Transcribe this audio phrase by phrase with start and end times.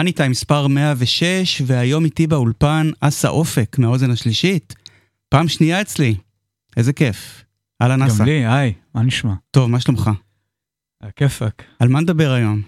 [0.00, 4.74] מאני טיים מספר 106, והיום איתי באולפן אסה אופק מהאוזן השלישית.
[5.28, 6.14] פעם שנייה אצלי,
[6.76, 7.44] איזה כיף.
[7.82, 8.18] אהלן אסה.
[8.18, 9.32] גם לי, היי, מה נשמע?
[9.50, 10.10] טוב, מה שלומך?
[11.02, 11.64] הכיפאק.
[11.78, 12.62] על מה נדבר היום?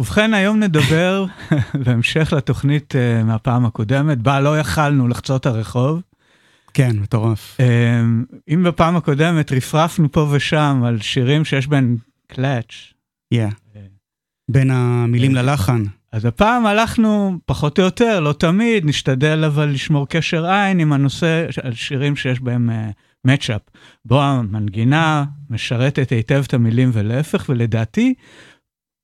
[0.00, 1.24] ובכן, היום נדבר,
[1.84, 6.00] בהמשך לתוכנית uh, מהפעם הקודמת, בה לא יכלנו לחצות הרחוב.
[6.74, 7.56] כן, מטורף.
[7.60, 11.96] Uh, אם בפעם הקודמת רפרפנו פה ושם על שירים שיש בהם
[12.26, 12.92] קלאץ'.
[13.34, 13.52] Yeah.
[13.74, 13.78] Uh,
[14.50, 15.84] בין המילים uh, ללחן.
[16.12, 21.46] אז הפעם הלכנו פחות או יותר, לא תמיד, נשתדל אבל לשמור קשר עין עם הנושא
[21.62, 22.70] על שירים שיש בהם
[23.24, 28.14] מצ'אפ, uh, בו המנגינה משרתת היטב את המילים ולהפך, ולדעתי,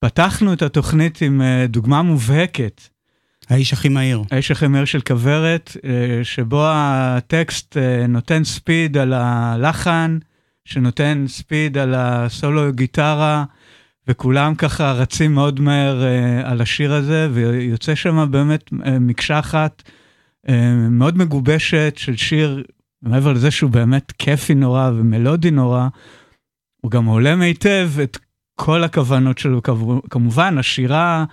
[0.00, 2.82] פתחנו את התוכנית עם uh, דוגמה מובהקת.
[3.48, 4.22] האיש הכי מהיר.
[4.30, 5.80] האיש הכי מהיר של כוורת, uh,
[6.22, 10.18] שבו הטקסט uh, נותן ספיד על הלחן,
[10.64, 13.44] שנותן ספיד על הסולו גיטרה,
[14.08, 19.82] וכולם ככה רצים מאוד מהר uh, על השיר הזה, ויוצא שם באמת uh, מקשה אחת
[20.46, 20.50] uh,
[20.90, 22.62] מאוד מגובשת של שיר,
[23.02, 25.88] מעבר לזה שהוא באמת כיפי נורא ומלודי נורא,
[26.80, 28.18] הוא גם הולם היטב את
[28.54, 29.60] כל הכוונות שלו,
[30.10, 31.24] כמובן, השירה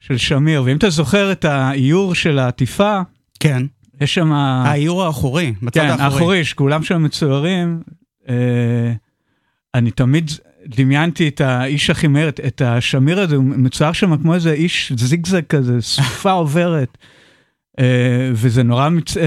[0.00, 3.00] של שמיר, ואם אתה זוכר את האיור של העטיפה,
[3.40, 3.62] כן.
[4.00, 4.32] יש שם...
[4.32, 6.04] האיור האחורי, בצד כן, האחורי.
[6.04, 7.82] האחורי, שכולם שם מצוירים.
[8.28, 8.92] אה,
[9.74, 10.30] אני תמיד
[10.66, 15.46] דמיינתי את האיש הכי מהר, את השמיר הזה, הוא מצויר שם כמו איזה איש זיגזג
[15.46, 16.98] כזה, סופה עוברת.
[17.80, 19.24] אה, וזה נורא מת, אה,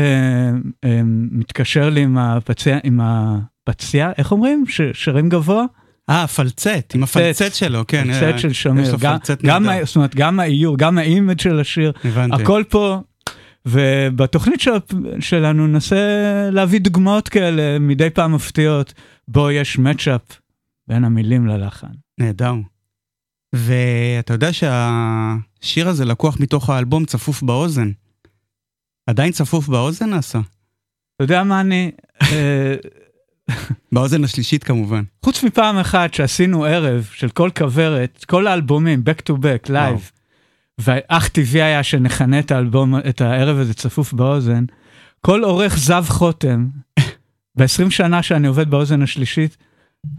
[0.86, 1.02] אה,
[1.32, 4.66] מתקשר לי עם הפציע, עם הפציע, איך אומרים?
[4.68, 5.66] ש, שרים גבוה?
[6.10, 8.10] אה, הפלצט, עם הפלצט שלו, כן.
[8.10, 8.96] הפלצט של שמיר.
[9.00, 9.68] גם, גם.
[9.84, 12.44] זאת אומרת, גם האיור, גם ה image של השיר, הבנתי.
[12.44, 13.02] הכל פה.
[13.66, 14.72] ובתוכנית של,
[15.20, 15.96] שלנו ננסה
[16.52, 18.94] להביא דוגמאות כאלה מדי פעם מפתיעות,
[19.28, 20.22] בו יש match-up
[20.90, 21.88] בין המילים ללחן.
[22.18, 22.54] נהדר.
[23.56, 27.92] ואתה יודע שהשיר הזה לקוח מתוך האלבום צפוף באוזן.
[29.08, 30.40] עדיין צפוף באוזן נעשה?
[31.16, 31.92] אתה יודע מה אני...
[32.22, 32.76] אה,
[33.92, 35.04] באוזן השלישית כמובן.
[35.26, 40.12] חוץ מפעם אחת שעשינו ערב של כל כוורת, כל האלבומים, back to back, live,
[40.78, 44.66] ואך טבעי היה שנכנה את האלבום, את הערב הזה צפוף באוזן,
[45.22, 46.68] כל עורך זב חוטם,
[47.58, 49.58] ב-20 שנה שאני עובד באוזן השלישית,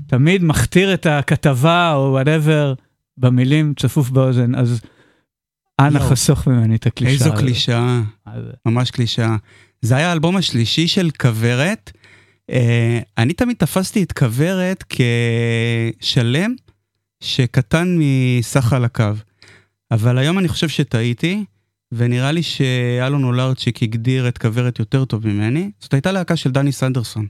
[0.06, 2.74] תמיד מכתיר את הכתבה או whatever
[3.16, 4.80] במילים צפוף באוזן, אז
[5.80, 5.98] אנא.
[5.98, 7.24] חסוך ממני את הקלישאה.
[7.24, 7.36] איזו.
[7.36, 8.00] קלישאה,
[8.66, 9.36] ממש קלישאה.
[9.82, 11.92] זה היה האלבום השלישי של כוורת.
[12.50, 14.84] אה, אני תמיד תפסתי את כוורת
[16.00, 16.54] כשלם
[17.20, 19.16] שקטן מסך חלקיו.
[19.90, 21.44] אבל היום אני חושב שטעיתי,
[21.92, 25.70] ונראה לי שאלון אולרצ'יק הגדיר את כוורת יותר טוב ממני.
[25.80, 27.26] זאת הייתה להקה של דני סנדרסון.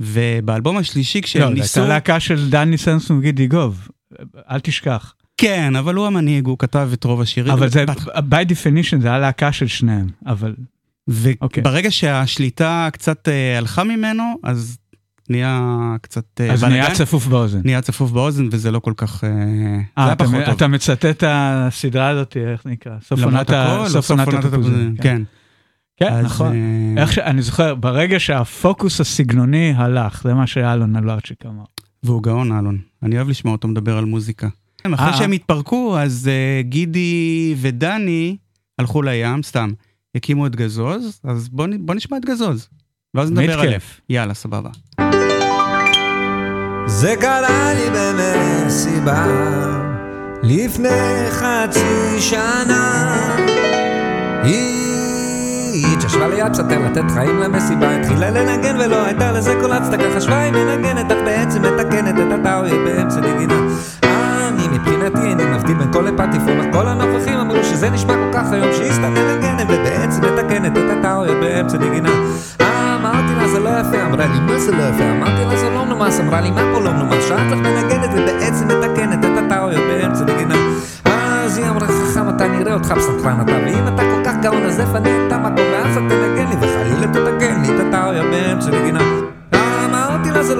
[0.00, 1.80] ובאלבום השלישי לא, כשהם זו ניסו...
[1.80, 3.88] הייתה להקה של דני סנסון וגידי גוב,
[4.50, 5.14] אל תשכח.
[5.36, 7.52] כן, אבל הוא המנהיג, הוא כתב את רוב השירים.
[7.52, 10.54] אבל זה, בהתח- by definition, זה היה להקה של שניהם, אבל
[11.40, 11.60] אוקיי.
[11.60, 14.78] וברגע שהשליטה קצת אה, הלכה ממנו, אז
[15.30, 15.60] נהיה
[16.02, 16.76] קצת אה, אז בלאגן.
[16.76, 17.60] נהיה צפוף באוזן.
[17.64, 19.24] נהיה צפוף באוזן, וזה לא כל כך...
[19.24, 19.36] אה, זה
[19.98, 20.54] אה, היה אתה, פחות טוב.
[20.54, 22.92] אתה מצטט את הסדרה הזאת, איך נקרא?
[23.08, 24.54] סוף עונת הכל, סוף עונת התפוזים.
[24.54, 25.22] התפוזים, כן.
[25.96, 26.52] כן, אז, נכון.
[26.52, 27.18] אה, איך ש...
[27.18, 31.64] אני זוכר, ברגע שהפוקוס הסגנוני הלך, זה מה שאלון אלוארצ'יק אמר.
[32.02, 32.78] והוא גאון, אלון.
[33.02, 34.48] אני אוהב לשמוע אותו מדבר על מוזיקה.
[34.94, 35.16] אחרי אה.
[35.16, 38.36] שהם התפרקו, אז אה, גידי ודני
[38.78, 39.72] הלכו לים, סתם.
[40.14, 42.68] הקימו את גזוז, אז בוא בוא נשמע את גזוז.
[43.14, 43.62] ואז נדבר.
[43.62, 44.00] כיף.
[44.08, 44.70] יאללה, סבבה.
[46.86, 49.26] זה קרה לי במסיבה
[50.42, 53.36] לפני חצי שנה.
[54.42, 54.85] היא
[55.84, 60.52] התיישבה ליד פסנתר לתת חיים למסיבה, התחילה לנגן ולא הייתה לזה כל הצדקה, חשבה היא
[60.52, 63.60] מנגנת, אך בעצם מתקנת את הטאויה באמצע נגינה.
[64.02, 68.52] אני מבחינתי איני מבדיל בין כל לפטיפון, אך כל הנוכחים אמרו שזה נשמע כל כך
[68.52, 72.10] היום שהיא סתם מנגנת ובעצם מתקנת את הטאויה באמצע נגינה.
[73.00, 75.04] אמרתי לה זה לא יפה, אמרה לי מה זה לא יפה?
[75.10, 77.28] אמרתי לה זה לא נומס, אמרה לי מה פה לא נומס?
[77.28, 80.54] שאת לך מנגנת ובעצם מתקנת את הטאויה באמצע נגינה.
[81.04, 84.80] אז היא אמרה חכם אתה נראה אותך פסנתרן אתה ואם אתה כל כך גאון אז
[84.80, 85.25] תפנה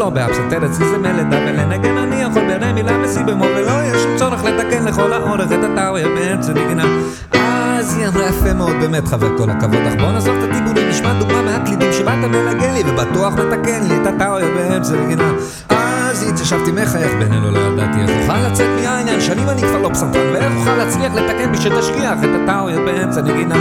[0.07, 4.17] לא בהפסנתר אצלי זה מלדה ולנגן אני יכול ברמי מילה וסי במור ולא יהיה שום
[4.17, 6.85] צורך לתקן לכל האורך את הטאויה באמצע נגינה.
[7.33, 11.19] אז היא אמרה יפה מאוד באמת חבר כל הכבוד אך בוא נעזוב את הטיבולים נשמע
[11.19, 15.33] דוגמה מהקלידים שבאת מנגן לי ובטוח מתקן לי את הטאויה באמצע נגינה.
[15.69, 20.33] אז התיישבתי מחייך בינינו לא ידעתי איך אוכל לצאת מהעניין שנים אני כבר לא פסנתרן
[20.33, 23.57] ואיך אוכל להצליח לתקן בי שתשכיח את הטאויה באמצע נגינה.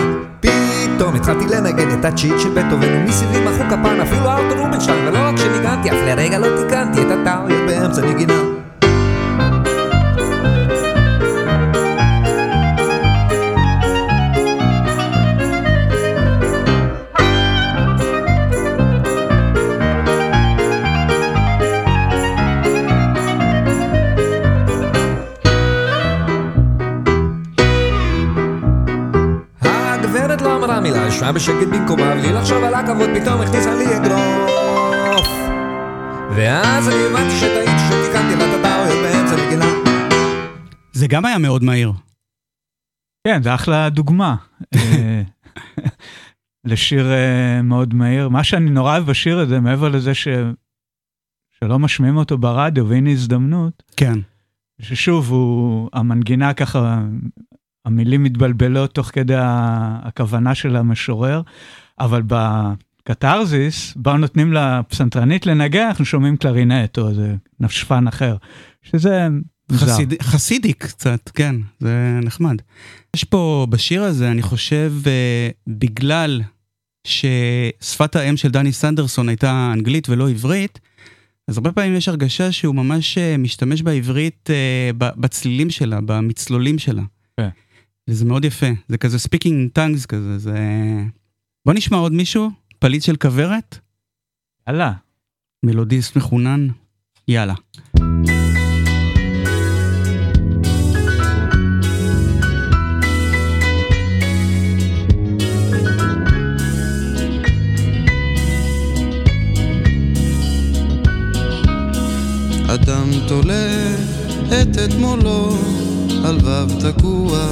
[0.95, 5.37] פתאום התחלתי לנגן את הצ'יט של בטהובן ומסביבי מחאו כפיים אפילו ארתור רובינשטיין ולא רק
[5.37, 8.54] שניגנתי אף לרגע לא תיקנתי את הטאויה באמצע נגינה
[31.25, 35.27] ישבה בשקט במקומה, בלי לחשוב על הכבוד, פתאום הכניסה לי אגרוף.
[36.35, 39.65] ואז אני הבנתי שטעיתי שתיקנתי את הטעויות באמצע נגינה.
[40.93, 41.91] זה גם היה מאוד מהיר.
[43.27, 44.35] כן, זה אחלה דוגמה.
[44.75, 45.21] אה,
[46.65, 48.29] לשיר אה, מאוד מהיר.
[48.29, 50.27] מה שאני נורא אוהב בשיר הזה, מעבר לזה ש...
[51.59, 54.19] שלא משמיעים אותו ברדיו, והנה הזדמנות, כן.
[54.81, 56.99] ששוב, הוא, המנגינה ככה,
[57.85, 61.41] המילים מתבלבלות תוך כדי הכוונה של המשורר,
[61.99, 68.35] אבל בקתרזיס, בה נותנים לפסנתרנית לנגן, אנחנו שומעים קלרינט או איזה נפשפן אחר,
[68.83, 69.27] שזה
[69.71, 69.85] מוזר.
[69.85, 72.55] חסיד, חסידי קצת, כן, זה נחמד.
[73.15, 76.41] יש פה בשיר הזה, אני חושב, אה, בגלל
[77.07, 80.79] ששפת האם של דני סנדרסון הייתה אנגלית ולא עברית,
[81.47, 87.03] אז הרבה פעמים יש הרגשה שהוא ממש אה, משתמש בעברית אה, בצלילים שלה, במצלולים שלה.
[87.39, 87.49] כן.
[88.09, 90.57] וזה מאוד יפה, זה כזה speaking in tongues כזה, זה...
[91.65, 93.77] בוא נשמע עוד מישהו, פליט של כוורת,
[94.67, 94.93] יאללה.
[95.63, 96.67] מלודיסט מחונן,
[97.27, 97.53] יאללה.
[112.67, 113.95] אדם תולה
[114.47, 115.57] את אתמולו
[116.25, 117.47] על וו תקוע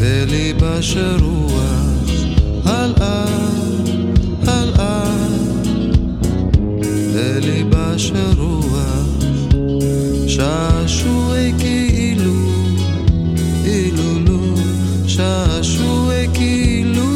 [0.00, 1.52] בליבה של רוח.
[2.64, 3.26] הלאה,
[4.46, 5.16] הלאה.
[7.14, 8.58] בליבה של רוח.
[10.26, 12.32] שעשועי כאילו
[13.64, 14.54] אילולו
[15.06, 17.08] שעשועי כאילו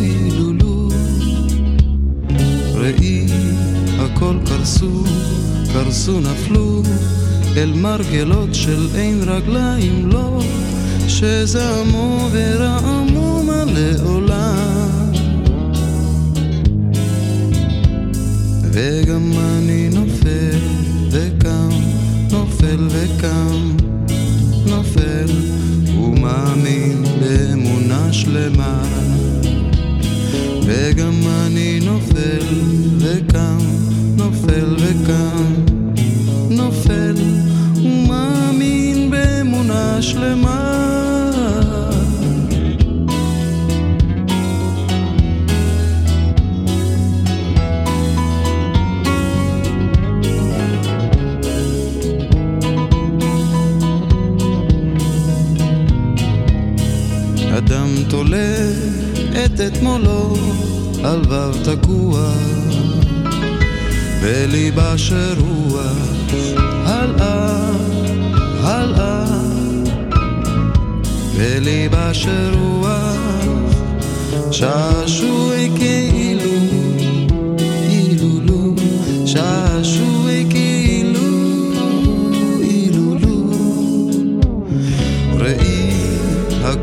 [0.00, 0.88] אילולו
[2.74, 3.26] ראי
[3.98, 5.04] הכל קרסו,
[5.72, 6.82] קרסו נפלו.
[7.56, 10.40] אל מרגלות של אין רגליים לו
[11.08, 15.12] שזעמו ורעמו מלא עולם
[18.62, 20.58] וגם אני נופל
[21.10, 21.68] וקם,
[22.30, 23.76] נופל וקם,
[24.66, 25.26] נופל
[25.98, 28.82] ומאמין באמונה שלמה
[30.66, 31.14] וגם
[31.46, 32.46] אני נופל
[32.98, 33.58] וקם,
[34.16, 35.54] נופל וקם,
[36.50, 37.14] נופל
[37.76, 40.85] ומאמין באמונה שלמה.
[57.76, 58.70] אדם תולה
[59.44, 60.36] את אתמולו
[61.04, 62.32] על וו תקוע.
[64.22, 66.32] בליבה של רוח
[66.84, 67.70] הלאה,
[68.62, 69.24] הלאה.
[71.38, 73.16] בליבה של רוח
[74.50, 76.35] שעשועי כאילו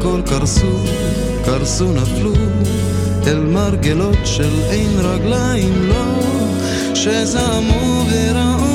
[0.03, 0.77] הכל קרסו,
[1.45, 2.33] קרסו נפלו
[3.27, 6.05] אל מרגלות של אין רגליים לו
[6.95, 8.73] שזעמו ורעמו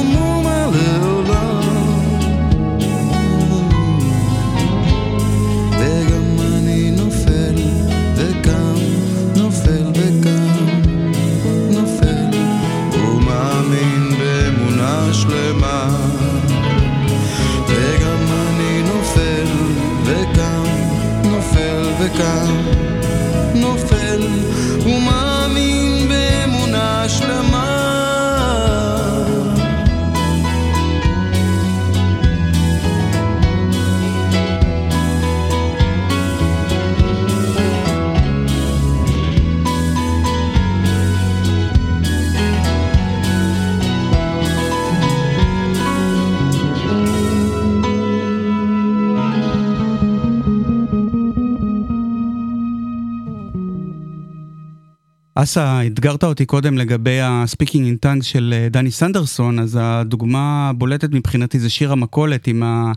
[55.42, 61.12] אסה, אתגרת אותי קודם לגבי ה-Speaking in Tongues של אה, דני סנדרסון, אז הדוגמה הבולטת
[61.12, 62.92] מבחינתי זה שיר המכולת עם ה...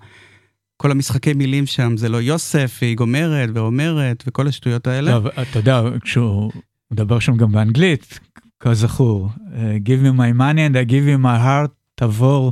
[0.78, 5.12] כל המשחקי מילים שם, זה לא יוסף, והיא גומרת ואומרת וכל השטויות האלה.
[5.12, 6.52] טוב, אתה יודע, כשהוא
[6.92, 8.20] מדבר שם גם באנגלית,
[8.60, 12.52] כזכור, אה, Give me my money and I give you my heart, תבור,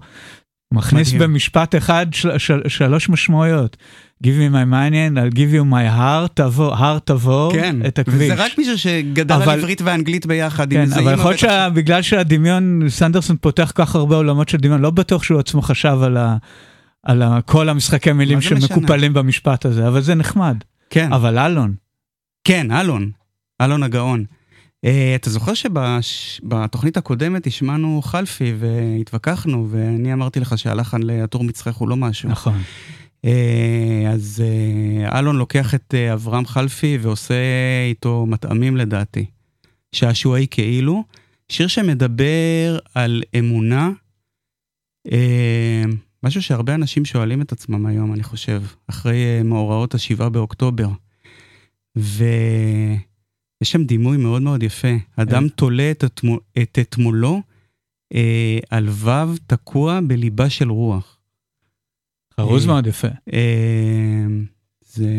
[0.73, 1.21] מכניס מדהים.
[1.29, 3.77] במשפט אחד של, של, שלוש משמעויות.
[4.23, 7.99] Give me my money and I'll give you my heart, תבור, heart תבור כן, את
[7.99, 8.31] הכביש.
[8.31, 10.73] וזה רק מישהו שגדל על אבל- עברית ואנגלית ביחד.
[10.73, 14.81] כן, אבל יכול להיות בטח- שבגלל שהדמיון, סנדרסון פותח כל כך הרבה עולמות של דמיון,
[14.81, 16.37] לא בטוח שהוא עצמו חשב על, ה,
[17.03, 18.61] על ה, כל המשחקי מילים זה משנה?
[18.61, 20.57] שמקופלים במשפט הזה, אבל זה נחמד.
[20.89, 21.73] כן, אבל אלון,
[22.43, 23.11] כן, אלון,
[23.61, 24.23] אלון הגאון.
[24.85, 31.89] Uh, אתה זוכר שבתוכנית הקודמת השמענו חלפי והתווכחנו, ואני אמרתי לך שהלחן לעטור מצחך הוא
[31.89, 32.29] לא משהו.
[32.29, 32.61] נכון.
[33.25, 33.29] Uh,
[34.09, 37.35] אז uh, אלון לוקח את אברהם חלפי ועושה
[37.89, 39.25] איתו מטעמים לדעתי.
[39.91, 41.03] שעשועי כאילו,
[41.49, 43.89] שיר שמדבר על אמונה,
[46.23, 50.87] משהו שהרבה אנשים שואלים את עצמם היום, אני חושב, אחרי מאורעות השבעה באוקטובר.
[51.97, 52.23] ו...
[53.61, 54.97] יש שם דימוי מאוד מאוד יפה.
[55.15, 55.49] אדם כן.
[55.49, 57.41] תולה את, התמו, את אתמולו
[58.13, 61.17] אה, על וו תקוע בליבה של רוח.
[62.39, 63.07] חרוז אה, מאוד יפה.
[63.33, 64.25] אה,
[64.81, 65.09] זה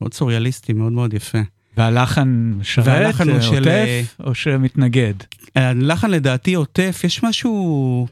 [0.00, 1.38] מאוד סוריאליסטי, מאוד מאוד יפה.
[1.76, 5.14] והלחן שרת, והלחן הוא אה, של, עוטף, או שמתנגד?
[5.54, 8.06] הלחן לדעתי עוטף, יש משהו,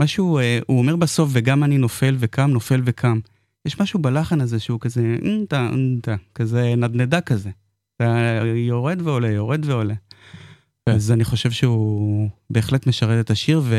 [0.00, 3.20] משהו, אה, הוא אומר בסוף, וגם אני נופל וקם, נופל וקם.
[3.66, 5.16] יש משהו בלחן הזה שהוא כזה,
[6.34, 7.50] כזה נדנדה כזה.
[8.02, 9.94] אתה יורד ועולה, יורד ועולה.
[10.86, 10.92] כן.
[10.94, 13.76] אז אני חושב שהוא בהחלט משרת את השיר, ו...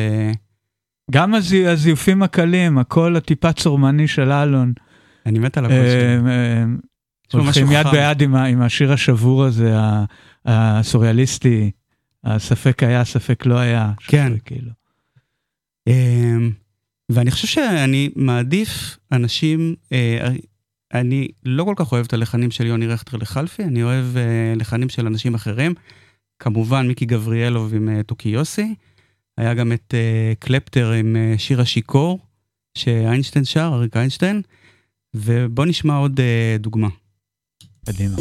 [1.12, 4.74] גם הזי- הזיופים הקלים, הקול הטיפה צורמני של אלון,
[5.26, 7.40] אני מת על הקול שלו.
[7.42, 7.88] הולכים יד.
[7.92, 9.74] ביד עם עם השיר השבור הזה,
[10.46, 11.72] הסוריאליסטי,
[12.24, 13.92] הספק היה, ספק לא היה.
[14.08, 14.34] כן.
[14.46, 14.72] כאילו.
[15.88, 16.52] אמ,
[17.10, 20.28] ואני חושב שאני מעדיף אנשים, אה,
[20.94, 24.90] אני לא כל כך אוהב את הלחנים של יוני רכטר לחלפי, אני אוהב אה, לחנים
[24.90, 25.74] של אנשים אחרים.
[26.40, 28.76] כמובן מיקי גבריאלוב עם אה, תוכי יוסי,
[29.38, 32.20] היה גם את אה, קלפטר עם אה, שיר השיכור,
[32.78, 34.42] שאיינשטיין שר, אריק איינשטיין,
[35.14, 36.88] ובוא נשמע עוד אה, דוגמה.
[37.86, 38.16] קדימה.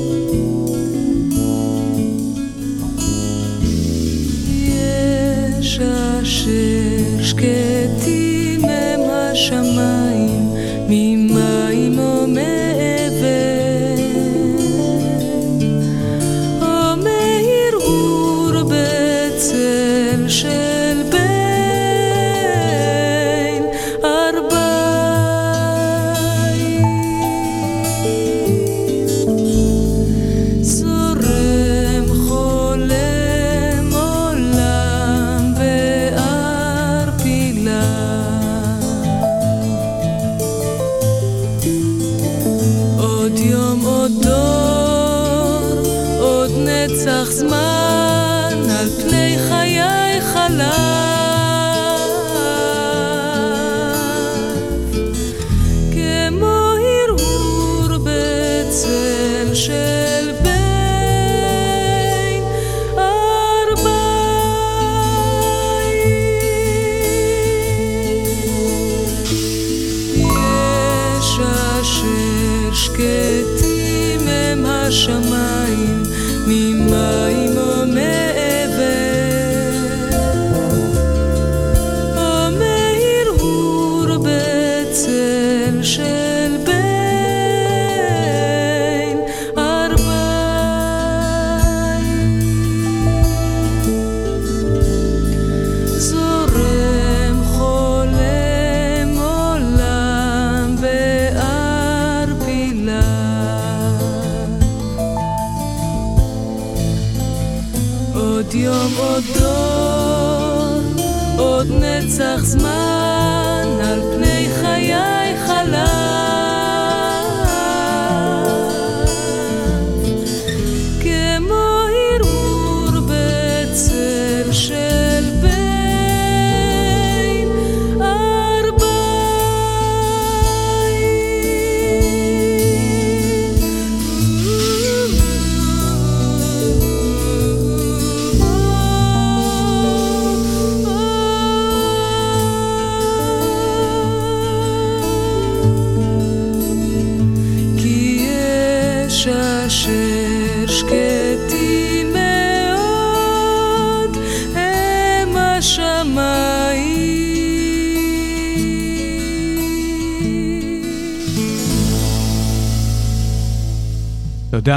[5.59, 9.98] יש אשר שקטים הם השמיים,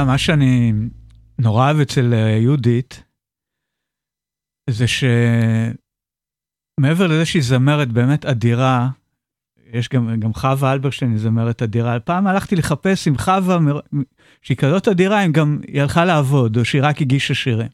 [0.04, 0.72] מה שאני
[1.38, 3.02] נורא אוהב אצל אה, יהודית,
[4.70, 5.76] זה שמעבר
[7.06, 8.88] לזה שהיא זמרת באמת אדירה,
[9.72, 12.00] יש גם, גם חווה אלברשטיין היא זמרת אדירה.
[12.00, 13.58] פעם הלכתי לחפש עם חווה,
[14.42, 17.68] שהיא כזאת אדירה, אם גם היא הלכה לעבוד, או שהיא רק הגישה שירים.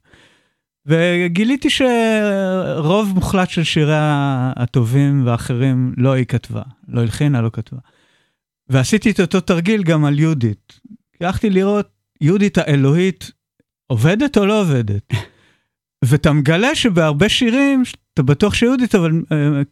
[0.86, 7.78] וגיליתי שרוב מוחלט של שיריה הטובים והאחרים לא היא כתבה, לא הלחינה, לא כתבה.
[8.68, 10.80] ועשיתי את אותו תרגיל גם על יהודית.
[11.20, 13.30] הלכתי לראות יהודית האלוהית
[13.86, 15.12] עובדת או לא עובדת?
[16.04, 17.82] ואתה מגלה שבהרבה שירים,
[18.14, 19.62] אתה בטוח שיהודית, אבל אה,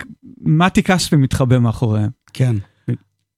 [0.41, 2.11] מתי כספי מתחבא מאחוריהם.
[2.33, 2.57] כן.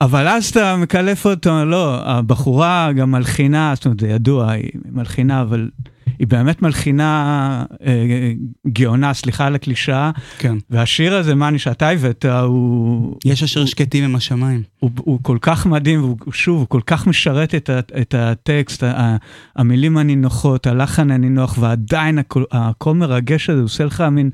[0.01, 5.43] אבל אז אתה מקלף אותו, לא, הבחורה גם מלחינה, זאת אומרת, זה ידוע, היא מלחינה,
[5.43, 5.71] אבל
[6.19, 8.33] היא באמת מלחינה אה,
[8.69, 10.57] גאונה, סליחה על הקלישאה, כן.
[10.71, 14.63] והשיר הזה, מאני, שאתה הבאת, הוא, יש אשר שקטים הם השמיים.
[14.79, 18.83] הוא, הוא כל כך מדהים, והוא שוב, הוא כל כך משרת את, ה, את הטקסט,
[18.83, 19.17] ה,
[19.57, 24.31] המילים הנינוחות, הלחן הנינוח, ועדיין הקול, הקול מרגש הזה, הוא עושה לך מין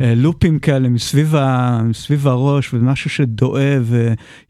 [0.00, 3.92] אה, לופים כאלה מסביב, ה, מסביב הראש, ומשהו שדואב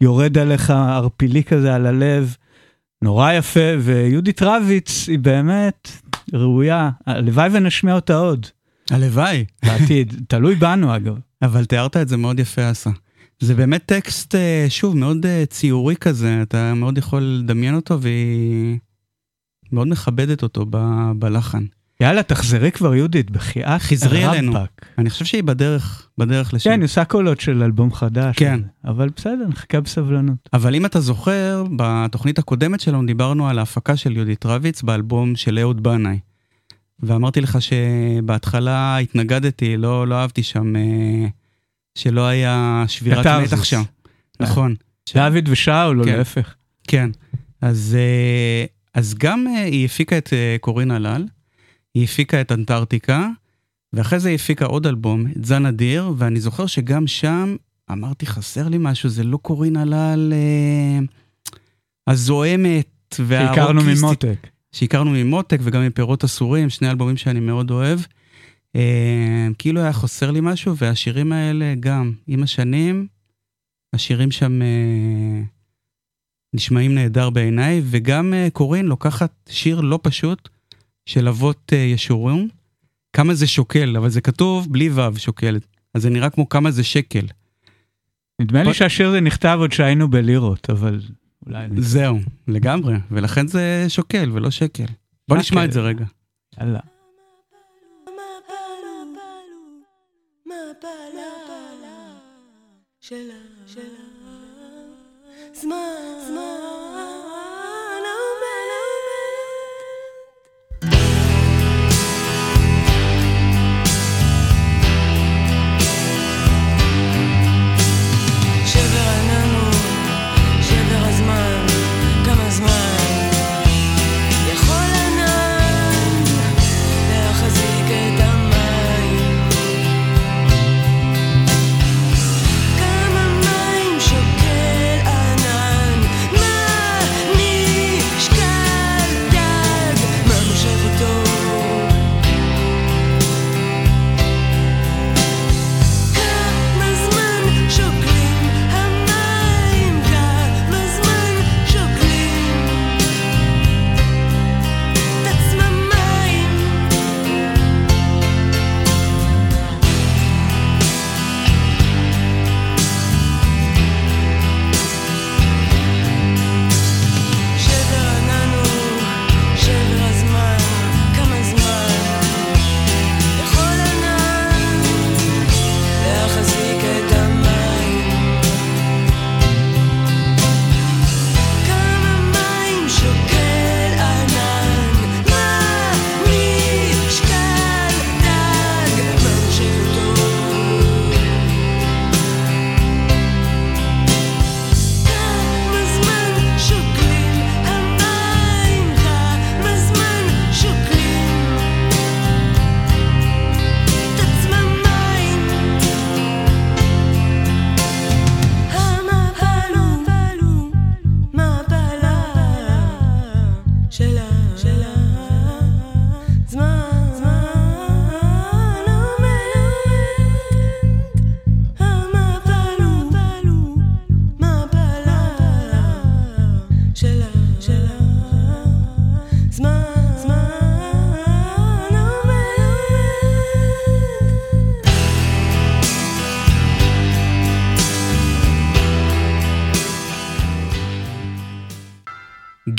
[0.01, 2.37] ויורד עליך ערפילי כזה על הלב.
[3.03, 5.89] נורא יפה, ויהודית רביץ היא באמת
[6.33, 8.47] ראויה, הלוואי ונשמיע אותה עוד.
[8.91, 9.45] הלוואי.
[9.65, 11.19] בעתיד, תלוי בנו אגב.
[11.43, 12.91] אבל תיארת את זה מאוד יפה, אסה.
[13.41, 18.79] זה באמת טקסט, אה, שוב, מאוד אה, ציורי כזה, אתה מאוד יכול לדמיין אותו, והיא
[19.73, 21.65] מאוד מכבדת אותו ב- בלחן.
[22.03, 24.53] יאללה, תחזרי כבר יהודית, בחייאת חזרי אלינו.
[24.99, 26.71] אני חושב שהיא בדרך, בדרך לשם.
[26.71, 28.37] כן, היא עושה קולות של אלבום חדש.
[28.37, 28.61] כן.
[28.85, 30.49] אבל בסדר, נחכה בסבלנות.
[30.53, 35.59] אבל אם אתה זוכר, בתוכנית הקודמת שלנו דיברנו על ההפקה של יהודית רביץ באלבום של
[35.59, 36.19] אהוד בנאי.
[37.01, 41.27] ואמרתי לך שבהתחלה התנגדתי, לא, לא אהבתי שם, אה,
[41.99, 43.27] שלא היה שבירת.
[43.27, 43.83] מתח שם.
[44.41, 44.75] נכון.
[45.15, 46.17] דוד ושאול, או כן.
[46.17, 46.55] להפך.
[46.89, 47.11] כן.
[47.61, 51.25] אז, אה, אז גם אה, היא הפיקה את אה, קורין הלל,
[51.95, 53.29] היא הפיקה את אנטארקטיקה,
[53.93, 57.57] ואחרי זה היא הפיקה עוד אלבום, את זן אדיר, ואני זוכר שגם שם
[57.93, 60.99] אמרתי, חסר לי משהו, זה לא קורין הלל אה,
[62.07, 64.05] הזוהמת שהכרנו והרוקיסטית.
[64.05, 64.47] ממותק.
[64.73, 68.01] שהכרנו ממותק וגם מפירות אסורים, שני אלבומים שאני מאוד אוהב.
[68.77, 73.07] אה, כאילו היה חסר לי משהו, והשירים האלה גם, עם השנים,
[73.93, 75.43] השירים שם אה,
[76.55, 80.49] נשמעים נהדר בעיניי, וגם אה, קורין לוקחת שיר לא פשוט
[81.09, 82.49] של אבות אה, ישורון,
[83.13, 86.85] כמה זה שוקל, אבל זה כתוב בלי ו' שוקלת, אז זה נראה כמו כמה זה
[86.85, 87.27] שקל.
[88.41, 91.01] נדמה לי שהשיר הזה נכתב עוד שהיינו בלירות, אבל
[91.47, 91.67] אולי...
[91.77, 92.19] זהו,
[92.49, 94.85] לגמרי, ולכן זה שוקל ולא שקל.
[95.29, 95.37] בוא.
[95.37, 96.05] נשמע את זה רגע.
[96.61, 96.81] יאללה.
[105.53, 107.28] שבר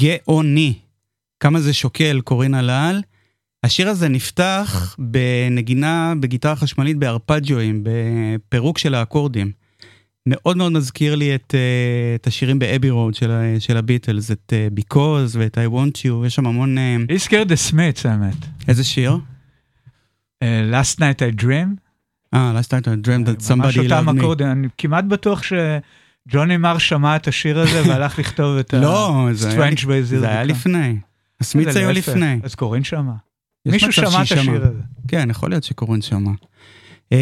[0.09, 0.73] גאוני.
[1.39, 3.01] כמה זה שוקל, קורין הלל.
[3.63, 9.51] השיר הזה נפתח בנגינה בגיטרה חשמלית בארפג'יואים, בפירוק של האקורדים.
[10.25, 14.67] מאוד מאוד מזכיר לי את, אה, את השירים באבי רוד של, של הביטלס, את אה,
[14.79, 16.77] Because ואת I Want You, יש שם המון...
[16.77, 18.35] אה, הזכיר את The Smiths האמת.
[18.67, 19.17] איזה שיר?
[20.43, 21.67] אה, Last Night I Dream.
[22.33, 24.19] אה, Last night I dreamed that ממש somebody אותם loved me.
[24.19, 24.47] אקורדים.
[24.47, 25.41] אני כמעט בטוח
[26.31, 30.97] ג'וני מר שמע את השיר הזה והלך לכתוב את ה-Strange Bay לא, זה היה לפני.
[31.41, 32.39] הסמיץ היה לפני.
[32.43, 33.13] אז קורין שמע.
[33.65, 34.79] מישהו שמע את השיר הזה.
[35.07, 36.31] כן, יכול להיות שקורין שמע.
[37.11, 37.17] אמ,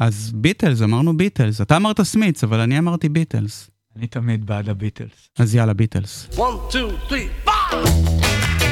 [0.00, 1.60] אז ביטלס, אמרנו ביטלס.
[1.60, 3.70] אתה אמרת סמיץ, אבל אני אמרתי ביטלס.
[3.96, 5.28] אני תמיד בעד הביטלס.
[5.38, 6.28] אז יאללה, ביטלס.
[6.30, 6.38] 1,
[6.70, 8.63] 2, 3, 4!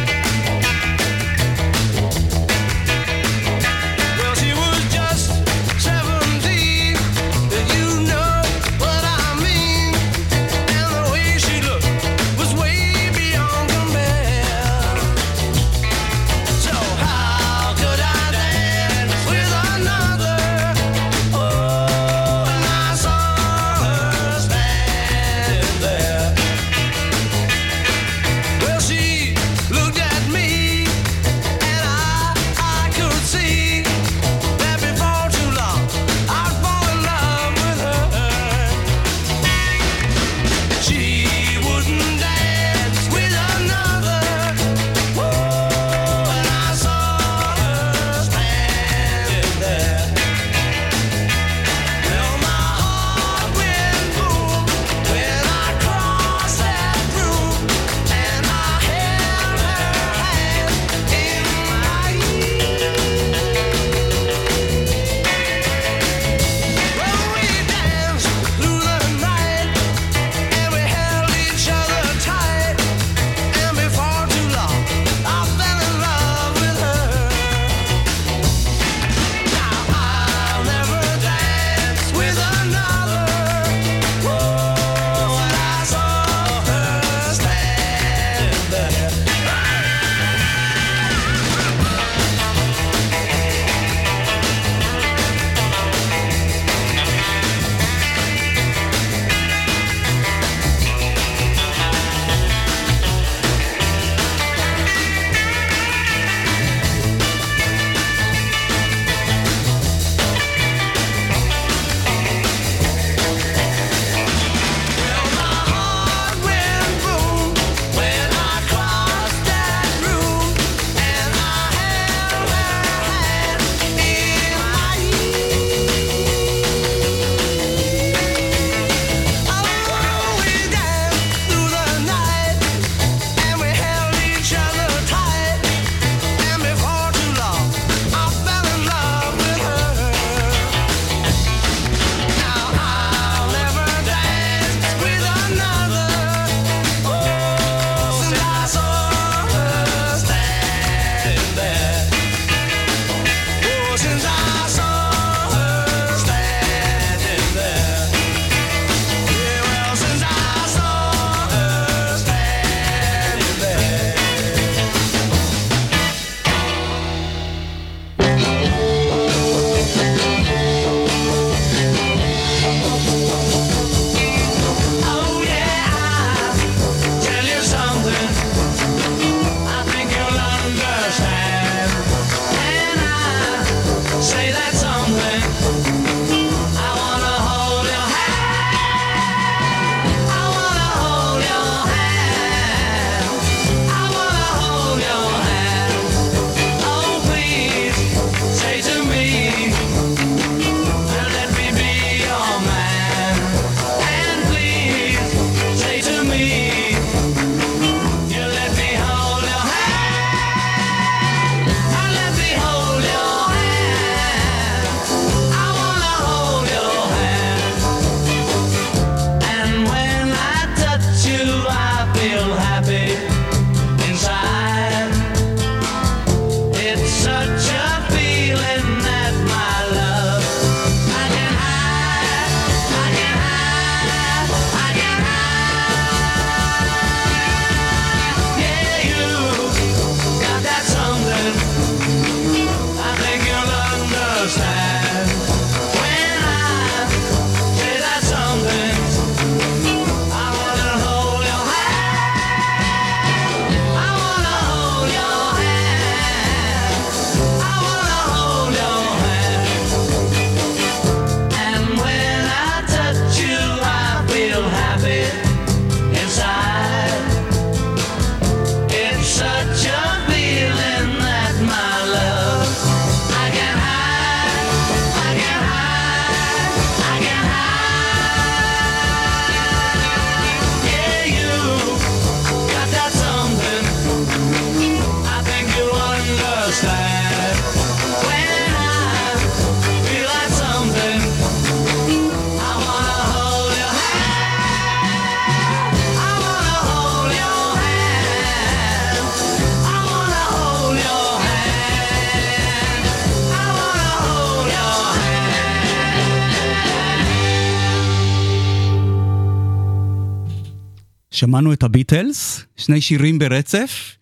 [311.43, 314.17] שמענו את הביטלס, שני שירים ברצף,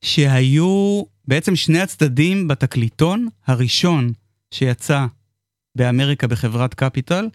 [0.00, 4.12] שהיו בעצם שני הצדדים בתקליטון הראשון
[4.54, 5.06] שיצא
[5.76, 7.28] באמריקה בחברת קפיטל.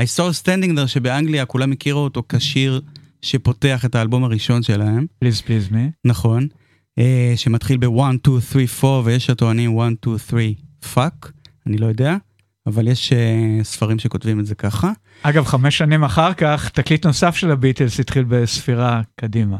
[0.00, 2.80] I saw standing there שבאנגליה כולם הכירו אותו כשיר
[3.22, 5.90] שפותח את האלבום הראשון שלהם, Please Please Me.
[6.04, 6.46] נכון,
[6.98, 10.42] אה, שמתחיל ב-1, 2, 3, 4 ויש הטוענים 1, 2, 3,
[10.94, 11.32] fuck,
[11.66, 12.16] אני לא יודע,
[12.66, 14.92] אבל יש אה, ספרים שכותבים את זה ככה.
[15.22, 19.56] אגב, חמש שנים אחר כך, תקליט נוסף של הביטלס התחיל בספירה קדימה.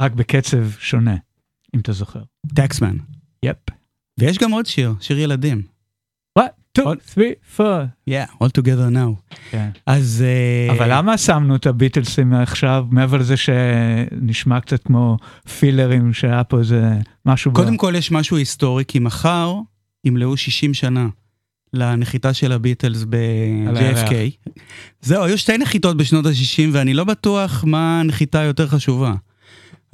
[0.00, 1.16] רק בקצב שונה,
[1.74, 2.22] אם אתה זוכר.
[2.54, 2.96] טקסמן.
[3.42, 3.56] יפ.
[4.18, 5.62] ויש גם עוד שיר, שיר ילדים.
[6.38, 7.26] 1, 2, עוד- 3,
[7.60, 7.84] 4.
[8.10, 9.34] Yeah, all together now.
[9.50, 9.70] כן.
[9.86, 10.24] אז...
[10.26, 15.16] אה, אבל למה שמנו את הביטלסים עכשיו, מעבר לזה שנשמע קצת כמו
[15.58, 16.90] פילרים שהיה פה איזה
[17.26, 17.52] משהו...
[17.52, 19.54] קודם כל יש משהו היסטורי, כי מחר
[20.04, 21.08] ימלאו 60 שנה
[21.72, 23.04] לנחיתה של הביטלס.
[23.08, 24.12] ב-JFK.
[25.00, 29.14] זהו, היו שתי נחיתות בשנות ה-60 ואני לא בטוח מה הנחיתה היותר חשובה.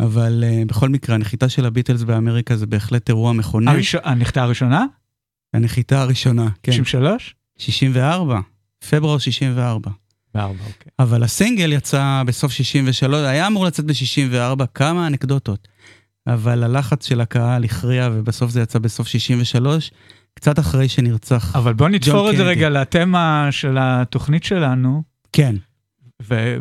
[0.00, 3.68] אבל uh, בכל מקרה, הנחיתה של הביטלס באמריקה זה בהחלט אירוע מכונן.
[3.68, 4.84] הראשון- הנחיתה הראשונה?
[5.54, 6.72] הנחיתה הראשונה, כן.
[6.72, 7.34] 93?
[7.58, 8.40] 64,
[8.90, 9.90] פברואר 64.
[10.34, 10.92] בארבע, אוקיי.
[10.98, 15.68] אבל הסינגל יצא בסוף 63, היה אמור לצאת ב-64, כמה אנקדוטות.
[16.26, 19.90] אבל הלחץ של הקהל הכריע ובסוף זה יצא בסוף 63,
[20.34, 21.56] קצת אחרי שנרצח.
[21.56, 22.42] אבל בוא נתפור את זה.
[22.42, 25.54] רגע לתמה של התוכנית שלנו, כן,
[26.22, 26.56] ו...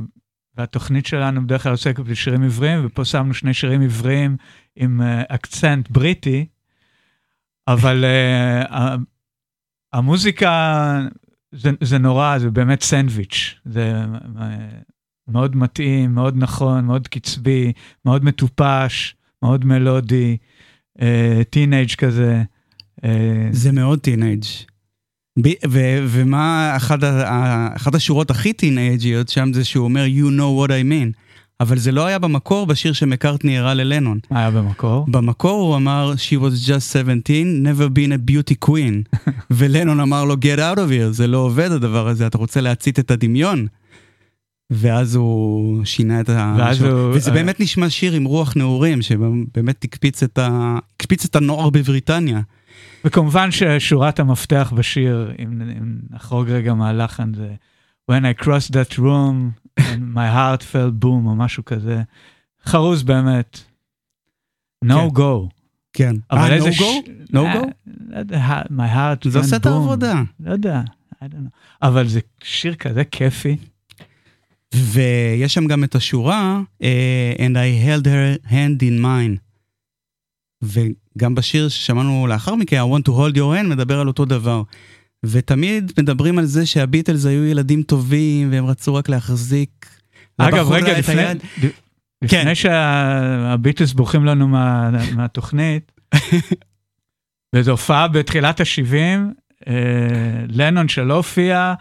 [0.58, 4.38] והתוכנית שלנו בדרך כלל עוסקת בשירים עבריים, ופה שמנו שני שירים עבריים
[4.76, 6.46] עם אה, אקצנט בריטי,
[7.68, 8.06] אבל
[8.70, 8.76] uh,
[9.94, 11.00] המוזיקה
[11.52, 14.42] זה, זה נורא, זה באמת סנדוויץ', זה uh,
[15.28, 17.74] מאוד מתאים, מאוד נכון, מאוד קצבי,
[18.06, 20.38] מאוד מטופש, מאוד מלודי,
[21.50, 22.44] טינג' כזה.
[23.06, 23.10] אה,
[23.52, 24.00] זה מאוד
[25.70, 27.00] ו- ומה אחת,
[27.76, 31.18] אחת השורות הכי טינאייג'יות שם זה שהוא אומר you know what I mean.
[31.60, 34.20] אבל זה לא היה במקור בשיר שמקארטני הראה ללנון.
[34.32, 35.06] מה היה במקור?
[35.10, 39.18] במקור הוא אמר she was just 17, never been a beauty queen.
[39.52, 43.00] ולנון אמר לו get out of here, זה לא עובד הדבר הזה, אתה רוצה להצית
[43.00, 43.68] את הדמיון.
[44.70, 46.56] ואז הוא שינה את ה...
[46.60, 50.78] ואז הוא- וזה באמת נשמע שיר עם רוח נעורים, שבאמת הקפיץ את, ה...
[51.00, 52.42] הקפיץ את הנוער בבריטניה.
[53.06, 57.56] וכמובן ששורת המפתח בשיר, אם, אם נחרוג רגע מהלחן, זה
[58.12, 62.02] When I crossed that room, and my heart felt boom, או משהו כזה.
[62.66, 63.64] חרוז באמת.
[64.86, 65.08] No כן.
[65.16, 65.50] go.
[65.94, 66.16] כן.
[66.32, 67.08] אבל אה, איזה no go?
[67.34, 67.68] No אה, go?
[68.10, 69.66] לא יודע, my heart זה עושה את.
[69.66, 70.22] העבודה.
[70.40, 70.82] לא יודע,
[71.14, 71.50] I don't know.
[71.82, 73.58] אבל זה שיר כזה כיפי.
[74.74, 79.38] ויש שם גם את השורה, אה, And I held her hand in mine.
[81.16, 84.64] וגם בשיר ששמענו לאחר מכן, I want to hold your hand, מדבר על אותו דבר.
[85.26, 89.86] ותמיד מדברים על זה שהביטלס היו ילדים טובים, והם רצו רק להחזיק
[90.38, 91.44] אגב, רגע, לפני, היד.
[92.22, 92.56] לפני כן.
[92.56, 95.92] שהביטלס בורחים לנו מה, מהתוכנית,
[97.54, 98.96] באיזו הופעה בתחילת ה-70,
[99.68, 99.74] אה,
[100.48, 101.74] לנון שלא הופיע,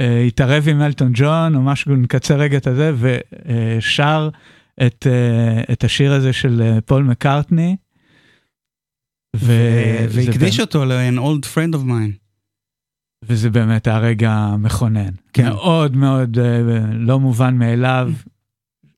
[0.00, 4.28] אה, התערב עם אלטון ג'ון או משהו, נקצר רגע את הזה, ושר
[4.86, 7.76] את, אה, את השיר הזה של אה, פול מקארטני.
[9.34, 12.24] והקדיש אותו ל-an old friend of mine.
[13.22, 15.10] וזה באמת היה רגע מכונן.
[15.32, 15.44] כן.
[15.44, 16.60] מאוד מאוד אה,
[16.92, 18.12] לא מובן מאליו.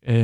[0.09, 0.15] אה,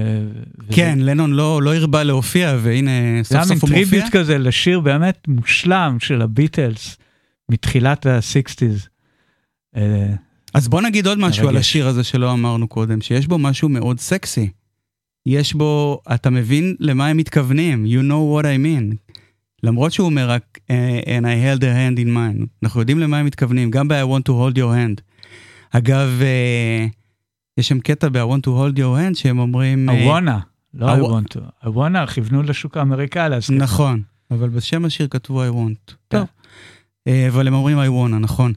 [0.71, 2.91] כן, לנון לא לא הרבה להופיע, והנה
[3.23, 3.69] סוף סוף הוא מופיע.
[3.69, 6.97] טריביוט כזה לשיר באמת מושלם של הביטלס
[7.49, 8.89] מתחילת ה-60's.
[9.77, 10.15] אה,
[10.55, 11.57] אז בוא נגיד עוד משהו על.
[11.57, 14.49] השיר הזה שלא אמרנו קודם, שיש בו משהו מאוד סקסי.
[15.27, 19.13] יש בו, אתה מבין למה הם מתכוונים, you know what I mean.
[19.63, 23.19] למרות שהוא אומר רק, אה, and I held a hand in mine, אנחנו יודעים למה
[23.19, 25.01] הם מתכוונים, גם ב-I want to hold your hand.
[25.71, 26.87] אגב, אה,
[27.59, 29.89] יש שם קטע ב-I want to hold your hand שהם אומרים...
[29.89, 30.31] I אה, wanna,
[30.75, 31.41] לא I I wa- want to.
[31.65, 33.29] I wanna כיוונו לשוק האמריקאי.
[33.51, 35.95] נכון, אבל בשם השיר כתבו I want.
[36.11, 36.19] כן.
[36.19, 36.27] טוב.
[37.09, 38.53] אה, אבל הם אומרים I wanna, נכון.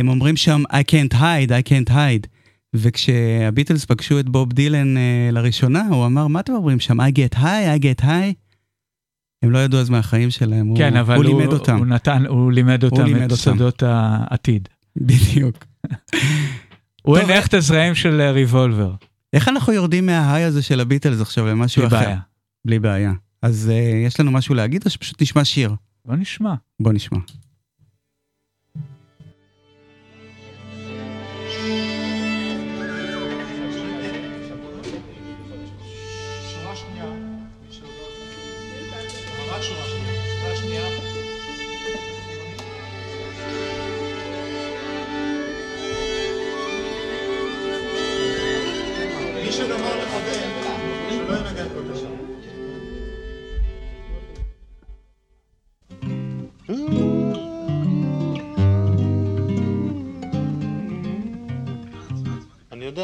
[0.00, 2.26] הם אומרים שם I can't hide, I can't hide.
[2.74, 4.94] וכשהביטלס פגשו את בוב דילן
[5.32, 7.00] לראשונה, הוא אמר, מה אתם אומרים שם?
[7.00, 8.32] I get high, I get high?
[9.44, 11.76] הם לא ידעו אז מהחיים שלהם, הוא, כן, אבל הוא הוא, לימד אותם.
[11.76, 13.36] הוא נתן, הוא לימד אותם לימד את אותם.
[13.36, 14.68] סודות העתיד.
[14.96, 15.64] בדיוק.
[17.02, 18.94] הוא הניח את הזרעים של ריבולבר,
[19.32, 22.04] איך אנחנו יורדים מההיי הזה של הביטלס עכשיו למשהו בלי אחר?
[22.04, 22.18] בעיה.
[22.64, 23.12] בלי בעיה.
[23.42, 25.74] אז אה, יש לנו משהו להגיד או שפשוט נשמע שיר?
[26.04, 26.54] בוא נשמע.
[26.80, 27.18] בוא נשמע.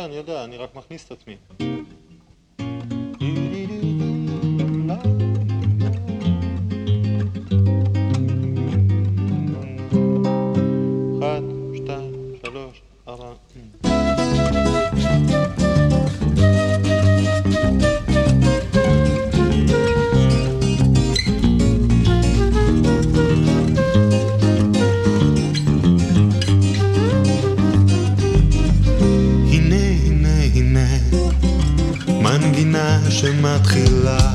[0.04, 1.36] אני יודע, אני רק מכניס את עצמי.
[33.20, 34.32] שמתחילה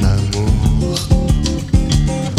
[0.00, 1.08] נמוך.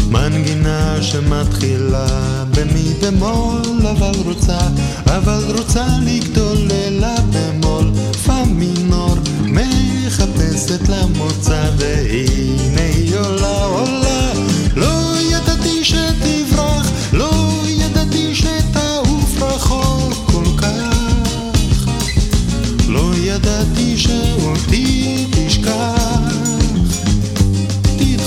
[0.09, 2.07] מנגינה שמתחילה
[2.55, 4.59] במי במול, אבל רוצה,
[5.05, 7.91] אבל רוצה לגדול אלה במול.
[8.25, 14.08] פה מינור, מחפשת לה מוצא, והנה היא עולה, עולה.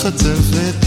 [0.02, 0.81] תתחצף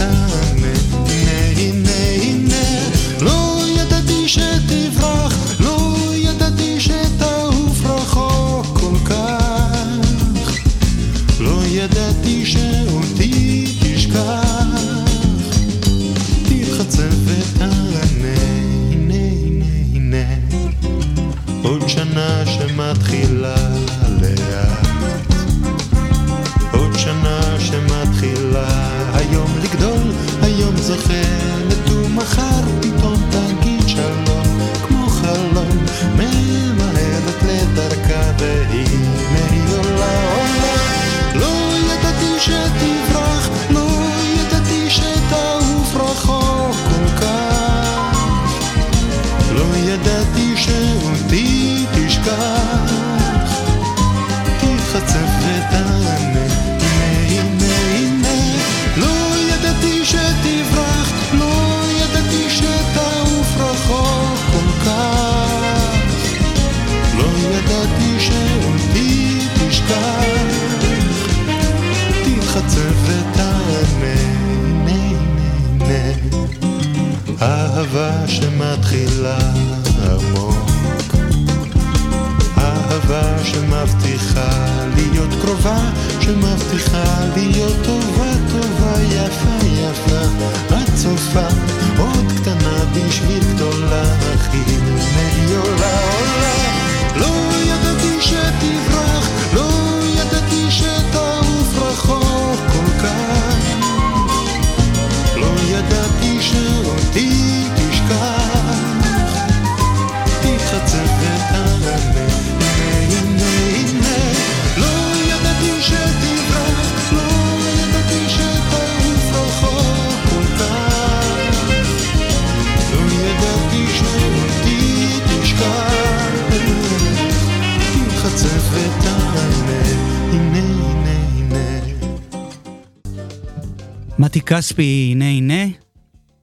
[134.36, 135.72] מתי כספי, הנה הנה,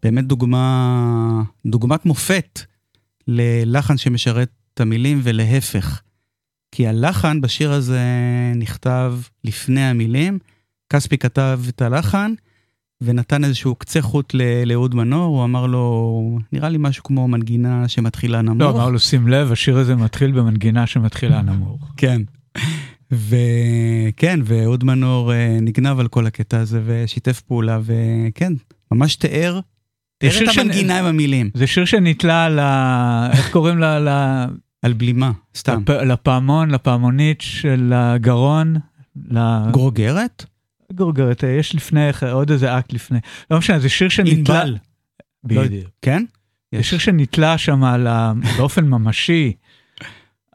[0.03, 2.59] באמת דוגמה, דוגמת מופת
[3.27, 6.01] ללחן שמשרת את המילים ולהפך.
[6.71, 8.01] כי הלחן בשיר הזה
[8.55, 10.39] נכתב לפני המילים,
[10.89, 12.33] כספי כתב את הלחן
[13.01, 14.35] ונתן איזשהו קצה חוט
[14.65, 18.61] לאהוד מנור, הוא אמר לו, נראה לי משהו כמו מנגינה שמתחילה נמוך.
[18.61, 21.91] לא, אמר לו, שים לב, השיר הזה מתחיל במנגינה שמתחילה נמוך.
[21.97, 22.21] כן.
[23.13, 28.53] וכן, ואהוד מנור אה, נגנב על כל הקטע הזה ושיתף פעולה, וכן,
[28.91, 29.59] ממש תיאר,
[30.17, 33.29] תיאר את המנגינה עם המילים, זה שיר שנתלה על ה...
[33.33, 33.99] איך קוראים לה?
[33.99, 34.47] ל-
[34.81, 35.81] על בלימה, סתם.
[35.81, 38.75] לפ- לפעמון, לפעמונית של הגרון.
[39.71, 40.45] גרוגרת?
[40.91, 42.01] לגורגרת, יש לפני,
[42.31, 43.19] עוד איזה אקט לפני.
[43.51, 44.61] לא משנה, זה שיר שנתלה...
[44.63, 44.77] ענבל.
[45.49, 45.89] לא- בדיוק.
[46.01, 46.23] כן?
[46.75, 48.33] זה שיר שנתלה שם על ה...
[48.57, 49.53] באופן ממשי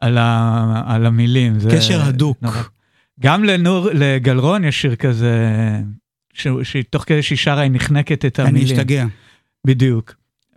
[0.01, 0.83] על, ה...
[0.85, 1.57] על המילים.
[1.71, 2.37] קשר הדוק.
[2.41, 2.61] נורא.
[3.19, 5.35] גם לנור, לגלרון יש שיר כזה,
[6.33, 6.47] ש...
[6.63, 8.77] שתוך כדי שהיא שרה היא נחנקת את אני המילים.
[8.77, 9.05] אשתגע.
[9.67, 10.15] בדיוק.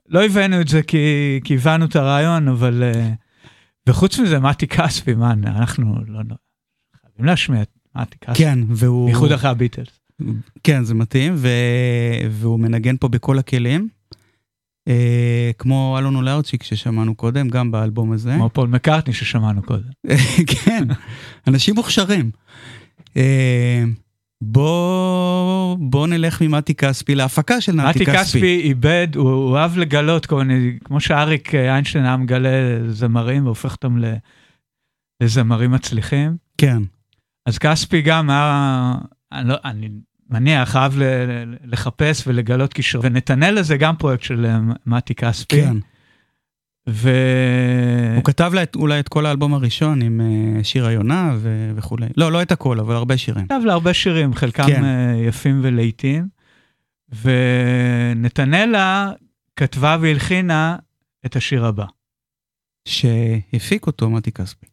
[0.09, 2.83] לא הבאנו את זה כי, כי הבנו את הרעיון, אבל...
[2.83, 3.11] אה,
[3.87, 6.23] וחוץ מזה, מתי כספי, מה, אנחנו לא...
[6.29, 6.35] לא
[7.03, 8.39] חייבים להשמיע את מתי כספי.
[8.39, 9.07] כן, והוא...
[9.07, 10.01] בייחוד אחרי הביטלס.
[10.63, 11.49] כן, זה מתאים, ו...
[12.31, 13.89] והוא מנגן פה בכל הכלים.
[14.89, 18.35] אה, כמו אלון אולרצ'יק ששמענו קודם, גם באלבום הזה.
[18.37, 19.91] כמו פול מקארטני ששמענו קודם.
[20.65, 20.85] כן,
[21.49, 22.31] אנשים מוכשרים.
[23.17, 23.85] אה,
[24.43, 28.19] בוא, בוא נלך ממתי כספי להפקה של נתי מתי כספי.
[28.19, 32.51] כספי איבד, הוא, הוא אהב לגלות כל מיני, כמו שאריק איינשטיין היה מגלה
[32.89, 34.15] זמרים והופך אותם ל,
[35.23, 36.37] לזמרים מצליחים.
[36.59, 36.83] כן.
[37.47, 38.95] אז כספי גם היה,
[39.33, 39.89] אני, לא, אני
[40.33, 40.93] מניח, אהב
[41.65, 43.03] לחפש ולגלות קישור.
[43.05, 45.63] ונתנאל זה גם פרויקט של אה, מתי כספי.
[45.63, 45.77] כן.
[46.89, 47.11] ו...
[48.17, 52.07] הוא כתב לה את- אולי את כל האלבום הראשון עם אה, שיר היונה ו- וכולי.
[52.17, 53.45] לא, לא את הכל, אבל הרבה שירים.
[53.47, 54.85] כתב לה הרבה שירים, חלקם כן.
[54.85, 56.29] אה, יפים ולהיטים.
[57.23, 59.11] ונתנאלה
[59.57, 60.77] כתבה והלחינה
[61.27, 61.85] את השיר הבא.
[62.89, 64.67] שהפיק אותו מתי כספי.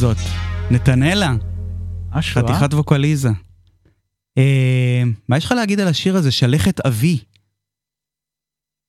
[0.00, 0.16] זאת,
[0.70, 1.32] נתנאלה,
[2.16, 2.48] משהו, אה?
[2.48, 3.28] חתיכת ווקליזה.
[4.38, 7.18] אה, מה יש לך להגיד על השיר הזה, שלכת אבי?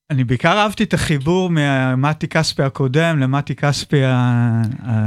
[0.09, 4.61] אני בעיקר אהבתי את החיבור ממתי כספי הקודם למתי כספי ה...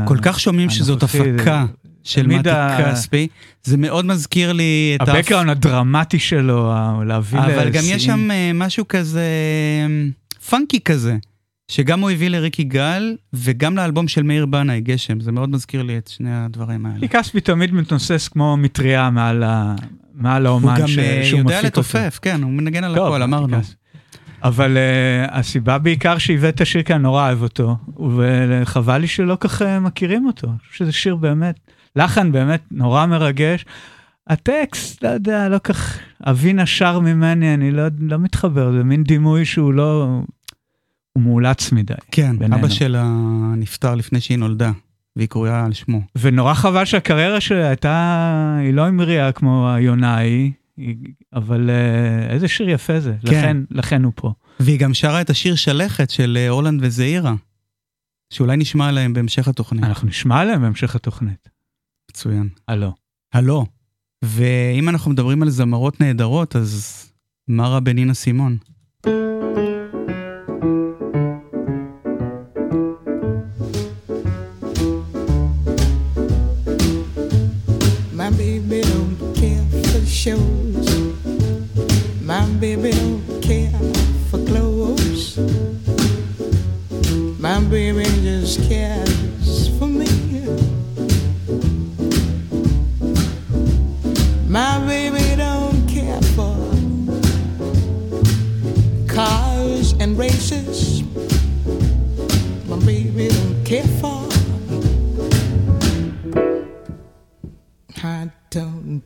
[0.07, 1.03] כל כך שומעים שזאת.
[1.03, 1.67] הפקה
[2.03, 3.29] של מתי ה- כספי,
[3.63, 5.13] זה מאוד מזכיר לי את ה...
[5.13, 6.73] הבקראונד הדרמטי שלו,
[7.07, 7.83] להביא אבל גם.
[7.87, 9.87] יש שם אה, משהו כזה אה,
[10.51, 11.17] פאנקי כזה,
[11.75, 15.99] שגם הוא הביא לריק יגאל וגם לאלבום של מאיר בנאי, גשם, זה מאוד מזכיר לי
[15.99, 17.01] את שני הדברים האלה.
[17.01, 19.75] כי כספי תמיד מתנוסס כמו מטריה מעל, ה...
[20.14, 20.99] מעל הוא האומן גם ש...
[20.99, 21.81] אה, שהוא יודע מפיק אותו.
[21.81, 23.57] לתופף, כן, הוא מנגן על טוב, הכל, אמרנו.
[24.43, 27.77] אבל uh, הסיבה בעיקר שהבאת את השיר כאן, נורא אוהב אותו,
[28.16, 30.47] וחבל לי שלא כך uh, מכירים אותו.
[30.47, 31.61] אני חושב שזה שיר באמת,
[31.97, 33.64] לחן באמת נורא מרגש.
[34.27, 39.45] הטקסט, לא יודע, לא כך, אבי נשר ממני, אני לא, לא מתחבר, זה מין דימוי
[39.45, 40.20] שהוא לא,
[41.19, 41.95] הוא מאולץ מדי.
[42.11, 42.57] כן, בינינו.
[42.57, 43.05] אבא שלה
[43.57, 44.73] נפטר לפני שהיא נולדה,
[45.17, 46.01] והיא קרויה על שמו.
[46.19, 49.69] ונורא חבל שהקריירה שלה הייתה, היא לא המריאה כמו
[50.77, 50.97] היא-
[51.33, 53.29] אבל uh, איזה שיר יפה זה, כן.
[53.31, 54.33] לכן, לכן הוא פה.
[54.61, 57.35] והיא גם שרה את השיר שלכת של אה, אורלנד וזעירה,
[58.31, 59.85] שאולי נשמע עליהם בהמשך התוכנית.
[59.85, 61.49] אנחנו נשמע עליהם בהמשך התוכנית.
[62.11, 62.49] מצוין.
[62.69, 62.93] הלו.
[63.33, 63.67] הלו.
[64.25, 67.05] ואם אנחנו מדברים על זמרות נהדרות, אז
[67.49, 68.57] מה רע בנינה סימון?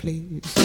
[0.09, 0.58] please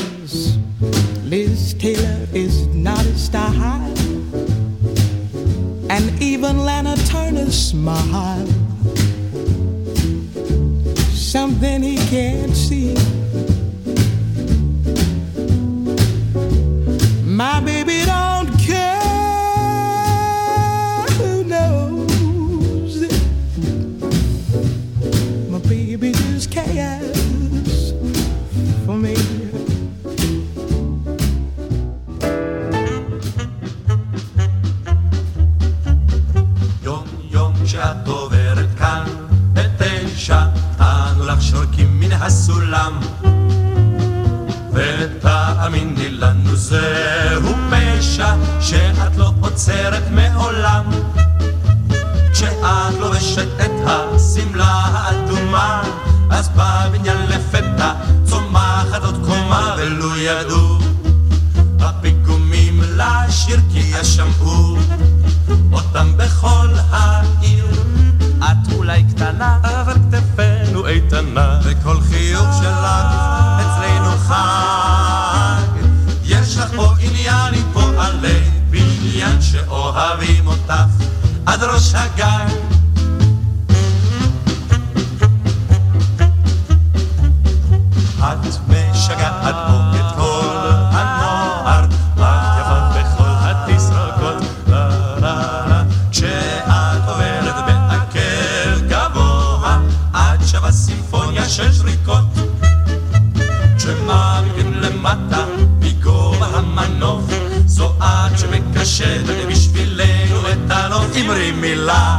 [106.77, 107.23] המנוף,
[107.65, 111.15] זו את שמקשטת בשבילנו את הנוף.
[111.15, 112.17] אמרי מילה,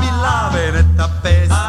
[0.00, 1.65] מילה ונטפס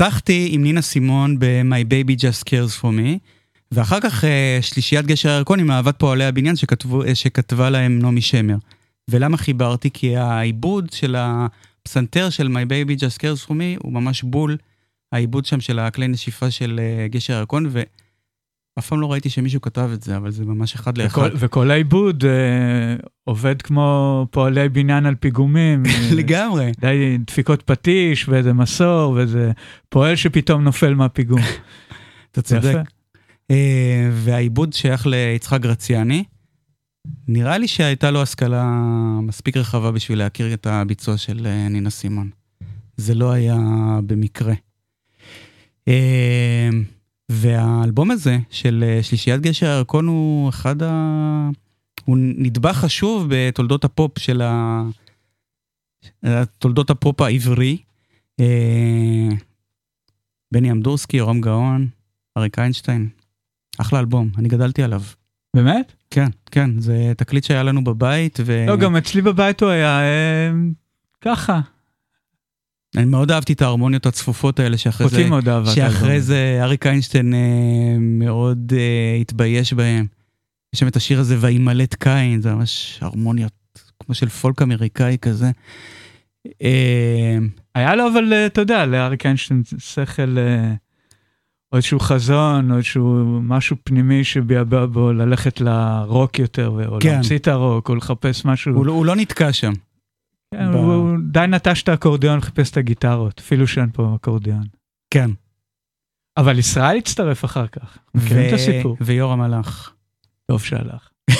[0.00, 3.18] פתחתי עם נינה סימון ב-My Baby Just Cares For Me,
[3.72, 8.20] ואחר כך אה, שלישיית גשר הירקון עם אהבת פועלי הבניין שכתבו, אה, שכתבה להם נעמי
[8.20, 8.56] שמר.
[9.10, 9.90] ולמה חיברתי?
[9.90, 14.56] כי העיבוד של הפסנתר של My Baby Just Cares For Me הוא ממש בול
[15.12, 17.70] העיבוד שם של הכלי נשיפה של אה, גשר הירקון,
[18.76, 21.22] ואף פעם לא ראיתי שמישהו כתב את זה, אבל זה ממש אחד לאחד.
[21.22, 25.82] וכל, וכל העיבוד אה, עובד כמו פועלי בניין על פיגומים.
[25.86, 26.72] אה, לגמרי.
[26.80, 29.52] די דפיקות פטיש ואיזה מסור ואיזה
[29.88, 31.40] פועל שפתאום נופל מהפיגום.
[32.32, 32.76] אתה צודק.
[33.50, 36.24] אה, והעיבוד שייך ליצחק גרציאני.
[37.28, 38.64] נראה לי שהייתה לו השכלה
[39.22, 42.30] מספיק רחבה בשביל להכיר את הביצוע של אה, נינה סימון.
[42.96, 43.56] זה לא היה
[44.06, 44.54] במקרה.
[45.88, 46.68] אה,
[47.32, 51.48] והאלבום הזה של אה, שלישיית גשר הירקון הוא אחד ה...
[52.04, 54.82] הוא נדבך חשוב בתולדות הפופ של ה...
[56.58, 57.76] תולדות הפופ העברי.
[58.40, 59.28] אה,
[60.52, 61.88] בני אמדורסקי, יורם גאון,
[62.38, 63.08] אריק איינשטיין.
[63.78, 65.02] אחלה אלבום, אני גדלתי עליו.
[65.56, 65.92] באמת?
[66.10, 68.64] כן, כן, זה תקליט שהיה לנו בבית, ו...
[68.66, 70.50] לא, גם אצלי בבית הוא היה אה,
[71.20, 71.60] ככה.
[72.96, 75.28] אני מאוד אהבתי את ההרמוניות הצפופות האלה, שאחרי זה...
[75.28, 75.74] מאוד האלבום.
[75.74, 77.38] שאחרי זה אריק איינשטיין אה,
[77.98, 80.06] מאוד אה, התבייש בהם.
[80.74, 83.52] יש שם את השיר הזה, וימלט קין, זה ממש הרמוניות
[84.04, 85.50] כמו של פולק אמריקאי כזה.
[86.62, 87.38] אה,
[87.74, 90.72] היה לו אבל, אה, אתה יודע, לאריק איינשטיין שכל, אה,
[91.72, 97.08] או איזשהו חזון, או איזשהו משהו פנימי שביעבע בו ללכת לרוק יותר, או כן.
[97.08, 98.74] להמציא את הרוק, או לחפש משהו.
[98.74, 99.72] הוא לא- הוא לא נתקע שם.
[100.54, 104.64] כן, ב- הוא די נטש את האקורדיון, חיפש את הגיטרות, אפילו שאין פה אקורדיון.
[105.10, 105.30] כן.
[106.36, 108.96] אבל ישראל הצטרף אחר כך, מכירים את הסיפור.
[109.00, 109.92] ויורם הלך.
[110.46, 111.08] טוב שהלך.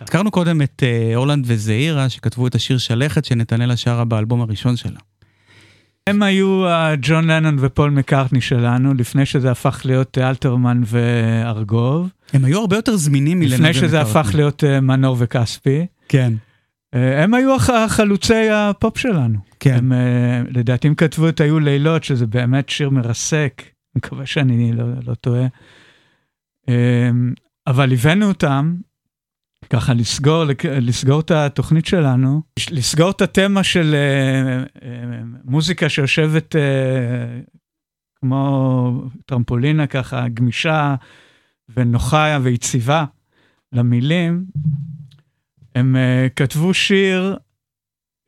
[0.00, 5.00] הזכרנו קודם את אה, אורלנד וזעירה, שכתבו את השיר שלכת שנתנאלה שרה באלבום הראשון שלה.
[6.06, 12.44] הם היו הג'ון לנון ופול מקארטני שלנו, לפני שזה הפך להיות אה, אלתרמן וארגוב, הם
[12.44, 14.20] היו הרבה יותר זמינים מלנון לפני שזה ומקארטני.
[14.20, 15.86] הפך להיות אה, מנור וכספי.
[16.08, 16.32] כן,
[16.92, 19.38] הם היו הח- חלוצי הפופ שלנו.
[19.60, 19.74] כן.
[19.76, 24.72] הם, אה, לדעתי הם כתבו את היו לילות, שזה באמת שיר מרסק, אני מקווה שאני
[24.72, 25.46] לא, לא טועה.
[26.68, 27.10] אה,
[27.66, 28.76] אבל הבאנו אותם,
[29.70, 30.44] ככה לסגור,
[30.80, 37.40] לסגור את התוכנית שלנו, לסגור את התמה של אה, אה, מוזיקה שיושבת אה,
[38.20, 40.94] כמו טרמפולינה ככה, גמישה
[41.76, 43.04] ונוחה ויציבה
[43.72, 44.44] למילים.
[45.74, 47.36] הם uh, כתבו שיר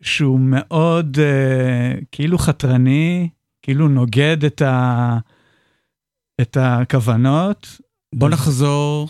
[0.03, 3.29] שהוא מאוד uh, כאילו חתרני,
[3.63, 5.19] כאילו נוגד את, ה,
[6.41, 7.81] את הכוונות.
[8.15, 9.09] בוא נחזור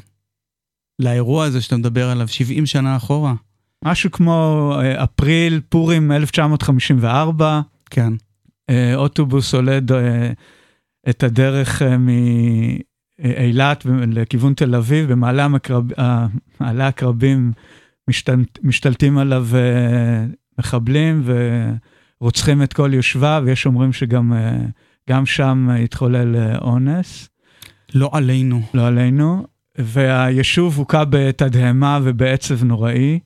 [0.98, 3.34] לאירוע הזה שאתה מדבר עליו 70 שנה אחורה.
[3.84, 7.60] משהו כמו uh, אפריל, פורים 1954,
[7.90, 8.12] כן.
[8.70, 9.92] uh, אוטובוס עולה uh,
[11.10, 11.84] את הדרך uh,
[13.18, 16.02] מאילת לכיוון תל אביב, במעלה המקרב, uh,
[16.60, 17.52] הקרבים
[18.10, 21.24] משתלט, משתלטים עליו uh, מחבלים
[22.20, 24.70] ורוצחים את כל יושביו, ויש אומרים שגם uh,
[25.10, 27.28] גם שם התחולל uh, אונס,
[27.94, 28.62] לא עלינו.
[28.74, 29.46] לא עלינו,
[29.78, 33.18] והיישוב הוכה בתדהמה ובעצב נוראי,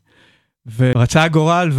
[0.77, 1.71] ורצה הגורל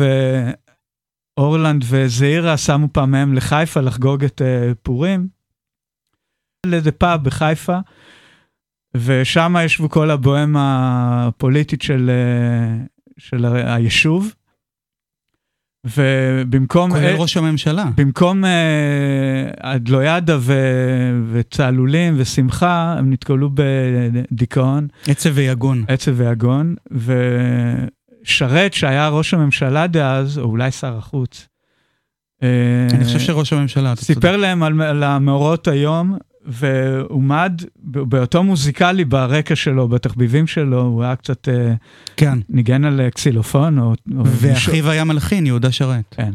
[1.38, 4.42] ואורלנד וזעירה שמו פעמיהם לחיפה לחגוג את
[4.84, 5.28] פורים,
[6.66, 7.78] לאיזה פאב בחיפה,
[8.96, 12.86] ושם ישבו כל הבוהמה הפוליטית של, אה,
[13.20, 14.34] של היישוב.
[15.86, 17.86] ובמקום, כולל אה, ראש הממשלה.
[17.98, 25.84] במקום אה, אדלוידה ו- וצהלולים ושמחה, הם נתקלו בדיכאון, עצב ויגון.
[25.88, 26.76] עצב ויגון,
[28.24, 31.48] ושרת שהיה ראש הממשלה דאז, או אולי שר החוץ,
[32.44, 34.14] אה, אני חושב שראש הממשלה, אתה צודק.
[34.14, 41.04] סיפר להם על, על המאורעות היום, והועמד ב- באותו מוזיקלי ברקע שלו, בתחביבים שלו, הוא
[41.04, 41.74] היה קצת אה,
[42.18, 42.40] כן.
[42.50, 43.94] ניגן על אה, קסילופון, או...
[44.26, 46.04] ואחיו היה מלחין, יהודה שרת.
[46.12, 46.32] כן.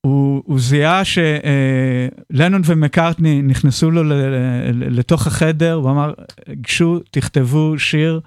[0.00, 4.02] הוא, הוא זיהה שלנון ומקארטני נכנסו לו
[4.72, 6.12] לתוך החדר, הוא אמר,
[6.60, 8.20] גשו, תכתבו שיר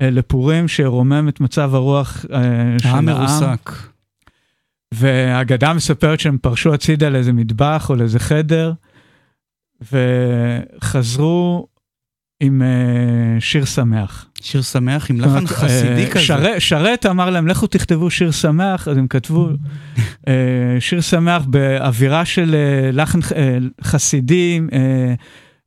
[0.00, 2.40] אה, לפורים שירומם את מצב הרוח אה,
[2.78, 3.18] של העם העם.
[3.18, 3.70] מרוסק.
[4.94, 8.72] והאגדה מספרת שהם פרשו הצידה לאיזה מטבח או לאיזה חדר,
[9.82, 11.66] וחזרו
[12.40, 14.26] עם אה, שיר שמח.
[14.40, 16.24] שיר שמח עם לחן חסידי אה, כזה.
[16.24, 19.48] שרת, שרת אמר להם, לכו תכתבו שיר שמח, אז הם כתבו
[20.28, 25.14] אה, שיר שמח באווירה של אה, לחן אה, חסידי, אה,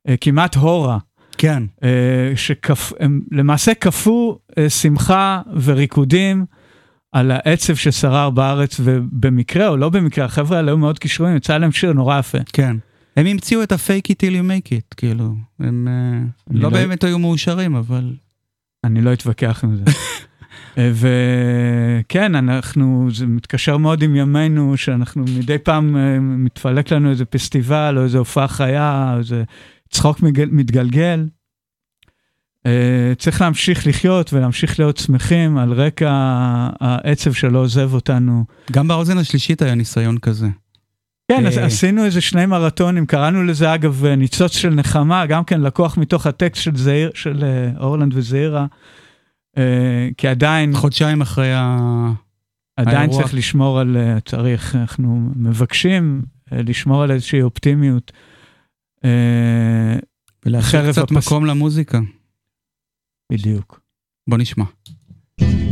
[0.08, 0.98] אה, כמעט הורה.
[1.38, 1.62] כן.
[1.84, 6.44] אה, שהם למעשה כפו אה, שמחה וריקודים
[7.12, 11.72] על העצב ששרר בארץ, ובמקרה או לא במקרה, החבר'ה האלה היו מאוד כישורים, יצא להם
[11.72, 12.38] שיר נורא יפה.
[12.52, 12.76] כן.
[13.20, 15.34] הם המציאו את ה-fake it till you make it, כאילו.
[15.58, 18.14] הם אה, לא לא- באמת היו מאושרים, אבל...
[18.84, 19.84] אני לא אתווכח עם זה.
[20.78, 27.24] אה, וכן, אנחנו, זה מתקשר מאוד עם ימינו, שאנחנו מדי פעם אה, מתפלק לנו איזה
[27.24, 29.44] פסטיבל, או איזה הופעה חיה, או איזה
[29.90, 31.26] צחוק מתגלגל.
[33.18, 36.10] צריך להמשיך לחיות ולהמשיך להיות שמחים על רקע
[36.80, 38.44] העצב שלא עוזב אותנו.
[38.72, 40.48] גם באוזן השלישית היה ניסיון כזה.
[41.36, 41.64] כן, אז אה.
[41.64, 46.26] עשינו איזה שני מרתונים, קראנו לזה אגב אה, ניצוץ של נחמה, גם כן לקוח מתוך
[46.26, 48.66] הטקסט של זעיר, של אה, אורלנד וזעירה,
[50.16, 51.76] כי עדיין, חודשיים אחרי ה...
[52.76, 53.22] עדיין האירוע.
[53.22, 56.22] צריך לשמור על, צריך, אנחנו מבקשים
[56.52, 58.12] לשמור על איזושהי אופטימיות.
[60.46, 61.98] ולהשאיר חרף קצת הפס- מקום למוזיקה.
[63.32, 63.80] בדיוק.
[64.28, 64.64] בוא נשמע.
[65.40, 65.69] גם ראשנו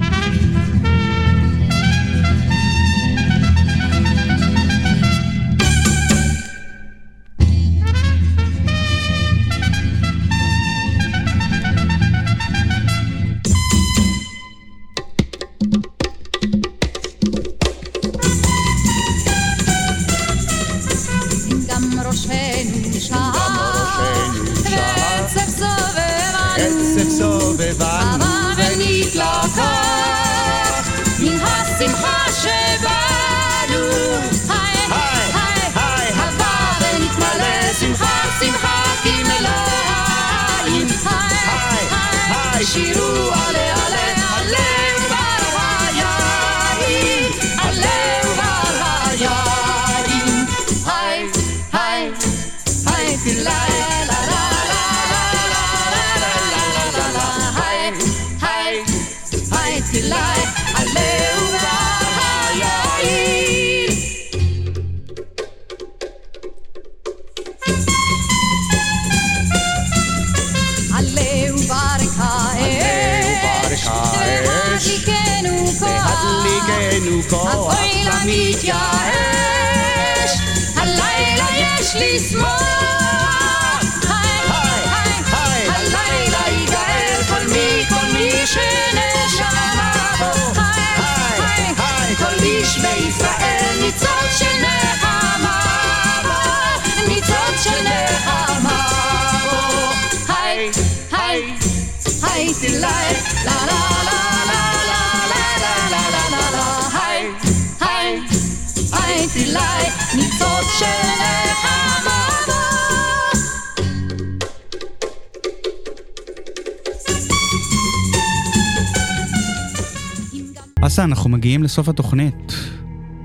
[120.82, 122.52] אסה, אנחנו מגיעים לסוף התוכנית.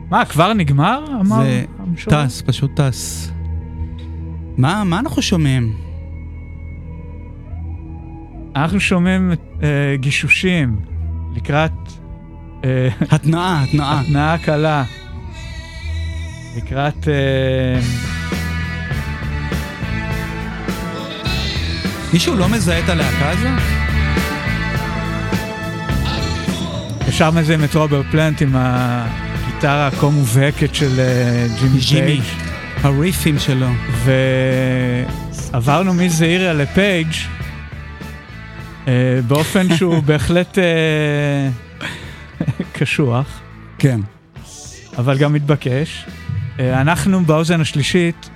[0.10, 1.06] מה, כבר נגמר?
[1.22, 2.26] אמר זה המשורר?
[2.26, 3.32] טס, פשוט טס.
[4.58, 5.78] מה, מה אנחנו שומעים?
[8.56, 9.32] אנחנו שומעים
[9.64, 10.76] אה, גישושים
[11.36, 11.72] לקראת
[12.64, 14.02] אה, התנעה, התנעה.
[14.02, 14.84] התנאה קלה.
[16.58, 17.08] לקראת...
[17.08, 17.80] אה,
[22.14, 23.73] מישהו לא מזהה את הלהקה
[27.14, 27.22] הזאת?
[27.22, 32.22] ישר מזהים את רוברט פלנט עם הגיטרה הכה מובהקת של אה, ג'ימי ג'ימי.
[32.82, 33.68] הריפים שלו.
[35.52, 37.08] ועברנו מזעיריה לפייג'
[38.88, 41.50] אה, באופן שהוא בהחלט אה,
[42.72, 43.42] קשוח,
[43.78, 44.00] כן.
[44.98, 46.06] אבל גם מתבקש.
[46.60, 48.30] אנחנו באוזן השלישית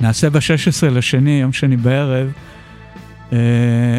[0.00, 2.32] נעשה ב-16 לשני, יום שני בערב,
[3.32, 3.38] אה,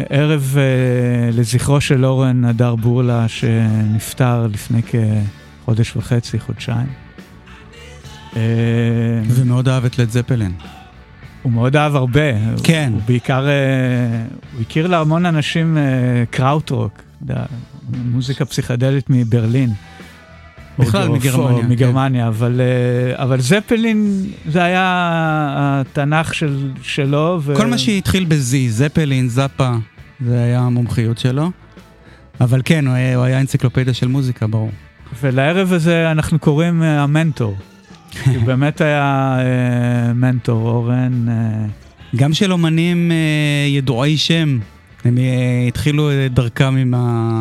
[0.08, 6.86] ערב אה, לזכרו של אורן הדר בורלה שנפטר לפני כחודש וחצי, חודשיים.
[8.36, 8.42] אה,
[9.28, 10.52] ומאוד אהב את לד זפלין.
[11.42, 12.56] הוא מאוד אהב הרבה.
[12.62, 12.90] כן.
[12.92, 13.52] הוא בעיקר, אה,
[14.52, 15.78] הוא הכיר להמון אנשים
[16.30, 17.44] קראוטרוק, יודע,
[18.04, 19.70] מוזיקה פסיכדלית מברלין.
[20.78, 21.68] בכלל מגרמניה, כן.
[21.68, 24.84] מגרמניה, אבל, אה, אבל זפלין זה היה
[25.80, 27.40] התנ"ך של, שלו.
[27.42, 27.54] ו...
[27.56, 29.70] כל מה שהתחיל בזי, זפלין, זאפה,
[30.26, 31.50] זה היה המומחיות שלו.
[32.40, 34.70] אבל כן, הוא היה, הוא היה אנציקלופדיה של מוזיקה, ברור.
[35.20, 37.56] ולערב הזה אנחנו קוראים אה, המנטור.
[38.26, 41.28] הוא באמת היה אה, מנטור, אורן.
[41.28, 41.66] אה,
[42.16, 44.58] גם של אומנים אה, ידועי שם.
[45.04, 46.94] הם אה, התחילו את דרכם עם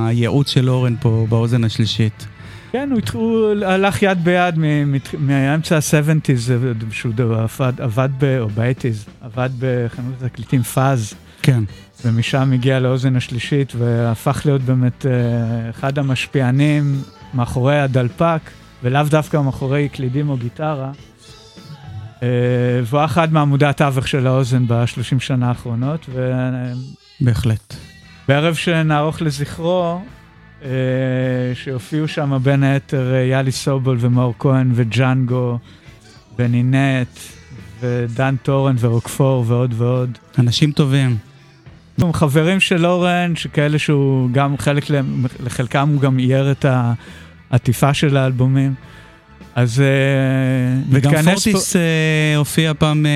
[0.07, 2.27] הייעוץ של אורן פה באוזן השלישית.
[2.73, 4.55] כן, הוא, התח- הוא הלך יד ביד
[5.19, 6.51] מאמצע ה-70's,
[6.91, 7.13] שהוא
[7.79, 8.37] עבד, ב...
[8.39, 11.63] או ב-80's, עבד בחנות תקליטים פאז, כן.
[12.05, 15.11] ומשם הגיע לאוזן השלישית, והפך להיות באמת אה,
[15.69, 17.01] אחד המשפיענים
[17.33, 18.39] מאחורי הדלפק,
[18.83, 20.91] ולאו דווקא מאחורי קלידים או גיטרה.
[22.23, 22.27] אה,
[22.85, 26.09] והוא אחד מעמודי התווך של האוזן בשלושים שנה האחרונות,
[27.21, 27.75] בהחלט.
[28.27, 30.01] בערב שנערוך לזכרו,
[31.53, 35.57] שהופיעו שם בין היתר אה, יאלי סובול ומאור כהן וג'אנגו
[36.39, 37.19] ונינט
[37.81, 40.17] ודן טורן ורוקפור ועוד ועוד.
[40.39, 41.17] אנשים טובים.
[42.01, 44.83] הם חברים של אורן, שכאלה שהוא גם חלק,
[45.43, 46.65] לחלקם הוא גם אייר את
[47.51, 48.73] העטיפה של האלבומים.
[49.55, 49.85] אז אה,
[50.89, 51.81] וגם פה- פורטיס אה,
[52.37, 53.11] הופיע פעם אה,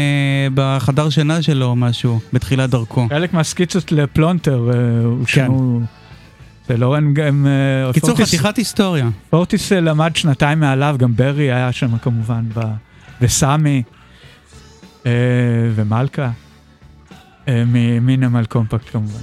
[0.54, 3.08] בחדר שינה שלו או משהו, בתחילת דרכו.
[3.10, 4.74] חלק מהסקיצות לפלונטר, אה,
[5.28, 5.46] כן.
[5.46, 5.82] שהוא...
[6.70, 7.48] הם גם...
[7.48, 9.10] אה, קיצור, פורטיס- חתיכת היסטוריה.
[9.30, 12.60] פורטיס למד שנתיים מעליו, גם ברי היה שם כמובן, ב...
[13.22, 13.84] וסמי,
[15.06, 15.12] אה,
[15.76, 16.30] ומלכה,
[17.48, 19.20] אה, ממינימל קומפקט כמובן.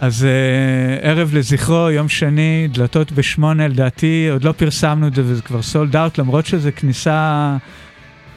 [0.00, 5.42] אז אה, ערב לזכרו, יום שני, דלתות בשמונה, לדעתי עוד לא פרסמנו את זה וזה
[5.42, 7.12] כבר סולד אאוט, למרות שזה כניסה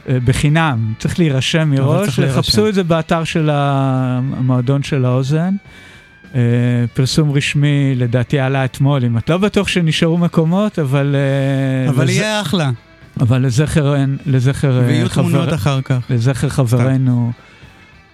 [0.08, 2.38] אה, בחינם, צריך להירשם מראש, צריך להירשם.
[2.38, 5.54] חפשו את זה באתר של המועדון של האוזן.
[6.34, 6.40] אה,
[6.94, 11.16] פרסום רשמי לדעתי עלה אתמול, אם את לא בטוח שנשארו מקומות, אבל...
[11.84, 12.70] אה, אבל לז- יהיה אחלה.
[13.20, 13.94] אבל לזכר,
[14.26, 15.98] לזכר, אה, ויהיו חבר- תמונות אחר כך.
[16.10, 17.32] לזכר חברנו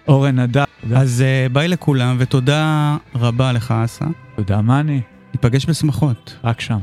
[0.09, 1.01] אורן הדר, תודה.
[1.01, 4.05] אז אה, ביי לכולם, ותודה רבה לך, אסא.
[4.37, 5.01] תודה, מאני.
[5.35, 6.37] ניפגש בשמחות.
[6.45, 6.79] רק שם.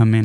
[0.00, 0.24] אמן.